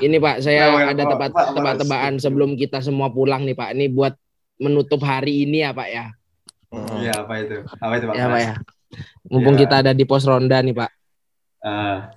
ini 0.05 0.17
Pak, 0.21 0.35
saya 0.45 0.63
well, 0.69 0.85
ada 0.93 1.03
Pak, 1.09 1.29
Pak, 1.33 1.45
tebak-tebakan 1.57 2.13
sebelum 2.21 2.53
kita 2.53 2.77
semua 2.77 3.09
pulang 3.09 3.41
nih 3.41 3.57
Pak. 3.57 3.73
Ini 3.73 3.89
buat 3.89 4.13
menutup 4.61 5.01
hari 5.01 5.49
ini 5.49 5.65
ya 5.65 5.73
Pak 5.73 5.89
ya. 5.89 6.05
Iya 7.01 7.13
apa 7.25 7.33
itu? 7.41 7.57
Apa 7.65 7.93
itu 7.97 8.05
Pak? 8.05 8.15
Ya 8.15 8.25
Pak 8.29 8.41
ya. 8.41 8.53
Mumpung 9.27 9.57
Ya. 9.57 9.61
kita 9.65 9.75
ada 9.81 9.91
di 9.97 10.05
pos 10.05 10.23
ronda 10.23 10.61
nih 10.61 10.75
Pak. 10.77 10.91
Ah, 11.65 12.13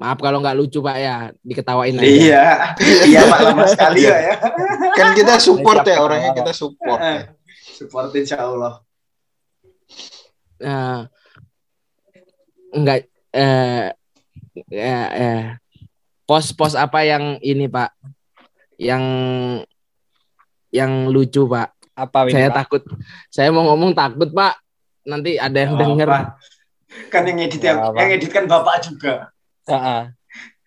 Maaf 0.00 0.18
kalau 0.18 0.42
nggak 0.42 0.56
lucu 0.58 0.82
Pak 0.82 0.96
ya, 0.98 1.30
diketawain 1.46 1.94
aja. 1.94 2.02
iya, 2.02 2.44
iya 3.12 3.22
Pak 3.22 3.38
lama 3.44 3.64
sekali 3.70 4.02
ya. 4.02 4.16
ya. 4.18 4.34
Kan 4.98 5.14
kita 5.14 5.38
support 5.38 5.86
ya 5.86 6.02
orangnya 6.02 6.32
Pak. 6.34 6.38
kita 6.42 6.52
support. 6.56 6.98
ya. 6.98 7.30
Support 7.78 8.10
insya 8.18 8.42
Allah. 8.42 8.82
Nah, 10.58 11.06
enggak 12.72 13.06
eh 13.32 13.92
ya, 14.68 15.00
eh 15.12 15.42
pos-pos 16.24 16.72
apa 16.74 17.04
yang 17.04 17.36
ini 17.40 17.68
Pak? 17.68 17.90
Yang 18.80 19.04
yang 20.72 20.92
lucu 21.08 21.44
Pak. 21.44 21.68
Apa 21.92 22.26
ini 22.28 22.34
Saya 22.34 22.48
Pak? 22.48 22.56
takut. 22.64 22.82
Saya 23.28 23.48
mau 23.52 23.68
ngomong 23.68 23.92
takut 23.92 24.32
Pak. 24.32 24.56
Nanti 25.04 25.36
ada 25.36 25.58
yang 25.58 25.74
Nggak 25.76 25.88
denger. 25.88 26.08
apa-apa. 26.08 26.30
Kan 27.08 27.22
yang 27.24 27.38
edit 27.40 27.62
yang, 27.64 27.78
apa. 27.80 27.96
yang 28.00 28.10
edit 28.16 28.30
kan 28.30 28.44
bapak 28.44 28.84
juga. 28.84 29.32
Ah, 29.64 30.12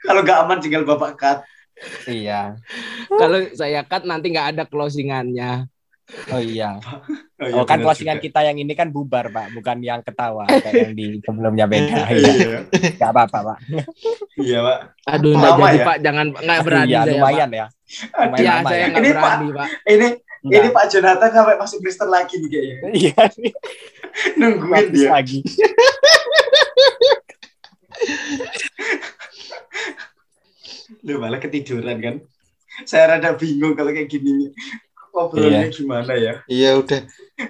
Kalau 0.02 0.22
nggak 0.26 0.38
aman 0.42 0.58
tinggal 0.58 0.82
bapak 0.86 1.12
cut. 1.18 1.40
iya. 2.10 2.56
Kalau 3.10 3.38
saya 3.54 3.86
cut 3.86 4.06
nanti 4.06 4.34
nggak 4.34 4.58
ada 4.58 4.64
closingannya. 4.66 5.70
Oh 6.06 6.38
iya. 6.38 6.78
iya, 7.42 7.52
Oh 7.52 7.66
kan 7.66 7.82
closingan 7.82 8.18
juga. 8.18 8.26
kita 8.30 8.40
yang 8.46 8.58
ini 8.58 8.74
kan 8.74 8.90
bubar 8.90 9.28
Pak, 9.28 9.54
bukan 9.54 9.82
yang 9.82 10.00
ketawa 10.00 10.46
kayak 10.46 10.74
yang 10.86 10.94
di 10.94 11.18
sebelumnya 11.20 11.66
beda. 11.66 12.06
Iya. 12.14 12.30
Iya, 12.32 12.60
Gak 12.96 13.10
apa-apa 13.10 13.40
Pak. 13.44 13.58
iya 14.38 14.60
Pak. 14.62 14.78
Aduh, 15.10 15.34
nggak 15.34 15.52
Lama 15.52 15.66
jadi 15.66 15.78
ya? 15.78 15.86
Pak, 15.86 15.98
jangan 16.00 16.26
nggak 16.32 16.60
berani 16.62 16.86
Iya 16.88 17.00
saya, 17.00 17.12
lumayan 17.12 17.50
ya. 17.50 17.66
Pak. 17.66 18.22
Lumayan 18.22 18.46
Ya, 18.46 18.54
saya 18.62 18.78
ya. 18.78 18.86
nggak 18.88 19.02
Ini, 19.02 19.10
berani 19.12 19.48
Pak. 19.52 19.68
Ini 19.86 20.08
Enggak. 20.46 20.62
ini 20.62 20.68
Pak 20.70 20.86
Jonathan 20.88 21.32
sampai 21.32 21.56
masuk 21.58 21.78
Kristen 21.82 22.10
lagi 22.10 22.36
nih 22.38 22.50
kayaknya. 22.50 22.78
Iya. 23.02 23.24
Nungguin 24.38 24.86
dia. 24.94 25.10
lagi. 25.12 25.40
Lu 31.06 31.18
malah 31.18 31.40
ketiduran 31.40 31.98
kan. 31.98 32.16
Saya 32.84 33.18
rada 33.18 33.34
bingung 33.34 33.74
kalau 33.74 33.90
kayak 33.90 34.10
gini. 34.12 34.52
Ngobrolnya 35.16 35.72
gimana 35.72 36.14
ya? 36.20 36.34
Iya 36.52 36.76
udah 36.76 37.00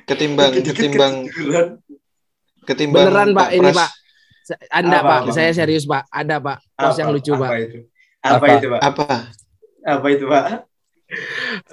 ketimbang 0.05 0.53
ketimbang 0.61 1.13
ketimbang 2.61 3.09
Beneran 3.09 3.29
Pak, 3.33 3.49
ini 3.57 3.69
Pak. 3.73 3.89
Anda 4.69 5.01
Apa, 5.01 5.09
Pak, 5.09 5.19
apa? 5.25 5.31
saya 5.33 5.49
serius 5.57 5.89
Pak. 5.89 6.05
Ada 6.13 6.37
Pak, 6.37 6.57
pos 6.77 6.93
Apa- 6.93 6.99
yang 7.01 7.09
lucu 7.09 7.33
apa 7.33 7.41
Pak. 7.41 7.49
itu? 7.57 7.79
Apa, 8.21 8.35
Apa? 8.37 8.45
itu 8.53 8.67
Pak? 8.69 8.81
apa? 8.85 9.05
Apa 9.81 10.07
itu 10.13 10.25
Pak? 10.29 10.45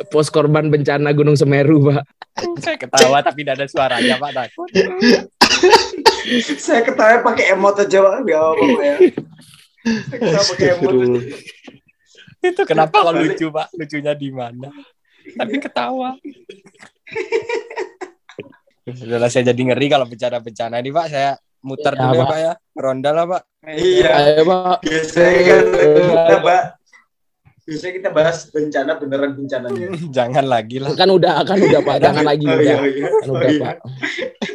Pos 0.09 0.29
korban 0.29 0.73
bencana 0.73 1.13
Gunung 1.13 1.37
Semeru 1.37 1.93
Pak. 1.93 2.05
Saya 2.65 2.81
ketawa 2.81 3.21
tapi 3.21 3.45
tidak 3.45 3.61
ada 3.61 3.67
suaranya 3.69 4.17
Pak 4.17 4.31
takut. 4.33 4.69
Saya 6.57 6.81
ketawa 6.81 7.21
pakai 7.21 7.53
emot 7.53 7.77
aja 7.77 7.99
Pak. 8.01 8.15
Gak 8.25 8.41
apa-apa 8.41 8.81
ya. 8.81 8.97
Saya 9.85 10.17
ketawa 10.17 10.45
pakai 10.49 10.67
emot 10.73 10.93
aja. 10.97 11.21
Itu 12.43 12.63
kenapa 12.65 12.97
kalau 13.05 13.21
lucu 13.21 13.47
Pak? 13.53 13.69
Lucunya 13.77 14.13
di 14.17 14.29
mana? 14.33 14.69
Tapi 15.33 15.57
ketawa. 15.59 16.17
Udahlah 18.83 19.31
saya 19.31 19.49
jadi 19.49 19.63
ngeri 19.63 19.87
kalau 19.89 20.07
bencana-bencana 20.07 20.77
ini 20.79 20.91
Pak. 20.91 21.07
Saya 21.09 21.31
muter 21.63 21.95
Ya, 21.95 22.01
dulu 22.03 22.13
ya 22.13 22.21
Pak. 22.21 22.29
Pak 22.29 22.39
ya. 22.39 22.53
Ronda 22.75 23.11
lah 23.11 23.25
Pak. 23.27 23.43
Iya. 23.69 24.09
Ayo 24.11 24.43
Pak. 24.43 24.77
Biasanya 24.83 25.41
kan 25.41 25.61
kita 25.71 26.39
bahas, 26.43 26.67
biasanya 27.63 27.93
kita 27.95 28.11
bahas 28.11 28.37
bencana 28.51 28.93
beneran 28.99 29.31
bencananya. 29.33 29.87
Jangan 30.17 30.45
lagi 30.45 30.77
lah. 30.77 30.91
Kan 30.93 31.09
udah, 31.09 31.35
kan 31.43 31.57
udah 31.57 31.81
Pak. 31.81 31.97
Jangan 32.05 32.25
lagi 32.27 32.45
Oh, 32.45 32.53
udah. 32.53 32.65
iya, 32.67 32.77
iya. 32.83 33.07
Kan 33.07 33.29
Oh, 33.31 33.35
udah 33.39 33.49
iya. 33.49 33.63
Pak. 33.63 33.77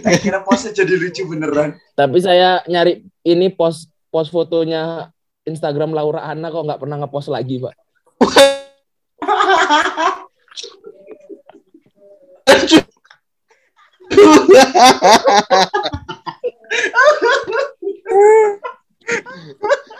Saya 0.03 0.17
kira 0.19 0.39
posnya 0.43 0.71
jadi 0.75 0.93
lucu 0.93 1.23
beneran. 1.25 1.69
Tapi 1.93 2.17
saya 2.19 2.61
nyari 2.63 2.93
ini 3.23 3.47
pos 3.49 3.87
pos 4.07 4.27
fotonya 4.27 5.11
Instagram 5.43 5.91
Laura 5.91 6.23
Anna 6.25 6.47
kok 6.47 6.63
nggak 6.63 6.79
pernah 6.79 6.99
ngepost 6.99 7.27
lagi 7.27 7.63
Pak. 7.63 7.75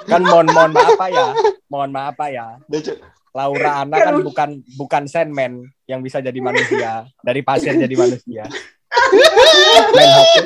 Kan 0.07 0.21
mohon 0.23 0.47
mohon 0.51 0.71
maaf 0.71 0.95
Pak 0.95 1.09
ya. 1.11 1.27
Mohon 1.67 1.91
maaf 1.91 2.13
Pak 2.15 2.29
ya. 2.31 2.47
Laura 3.35 3.83
Anna 3.83 3.97
kan 4.01 4.15
bukan 4.23 4.49
bukan 4.79 5.03
Sandman 5.05 5.67
yang 5.85 6.01
bisa 6.01 6.23
jadi 6.23 6.39
manusia. 6.41 7.05
Dari 7.21 7.43
pasir 7.43 7.75
jadi 7.75 7.95
manusia. 7.95 8.47
Main 9.93 10.09
hati. 10.09 10.41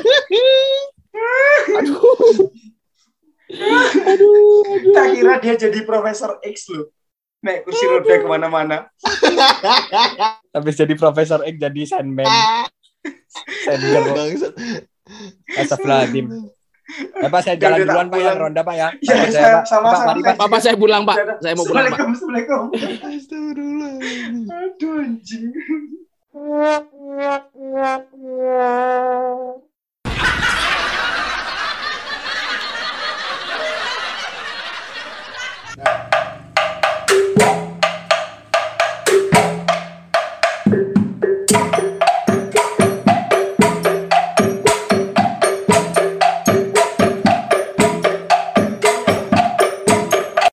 Tak 4.92 5.06
kira 5.14 5.34
dia 5.40 5.54
jadi 5.56 5.78
Profesor 5.86 6.40
X 6.42 6.68
loh. 6.72 6.90
Naik 7.42 7.66
kursi 7.66 7.84
roda 7.90 8.14
ke 8.14 8.26
mana-mana. 8.26 8.76
Habis 10.54 10.74
jadi 10.78 10.94
Profesor 10.94 11.42
X 11.42 11.54
jadi 11.58 11.82
Sandman. 11.82 12.26
Bangsat. 13.66 14.52
Astagfirullahaladzim. 15.58 16.26
Ya 17.18 17.26
Pak, 17.26 17.40
saya 17.42 17.56
jalan 17.56 17.82
duluan 17.82 18.06
Pak 18.06 18.14
ya, 18.14 18.22
pulang. 18.22 18.36
ronda 18.38 18.62
Pak 18.62 18.74
ya. 18.76 18.88
Ya, 19.00 19.14
Takut 19.16 19.32
saya- 19.32 19.54
Pak. 19.58 19.64
sama- 19.66 19.90
Pak, 19.90 20.02
Pak. 20.22 20.34
Papa 20.38 20.56
saya 20.60 20.76
pulang 20.78 21.02
Pak. 21.02 21.16
Saya 21.40 21.54
mau 21.58 21.66
pulang 21.66 21.84
Pak. 21.88 21.98
Assalamualaikum. 21.98 22.62
Assalamualaikum. 23.02 24.46
Aduh 24.46 25.02
anjing. 25.02 25.50
Nah, 35.78 36.01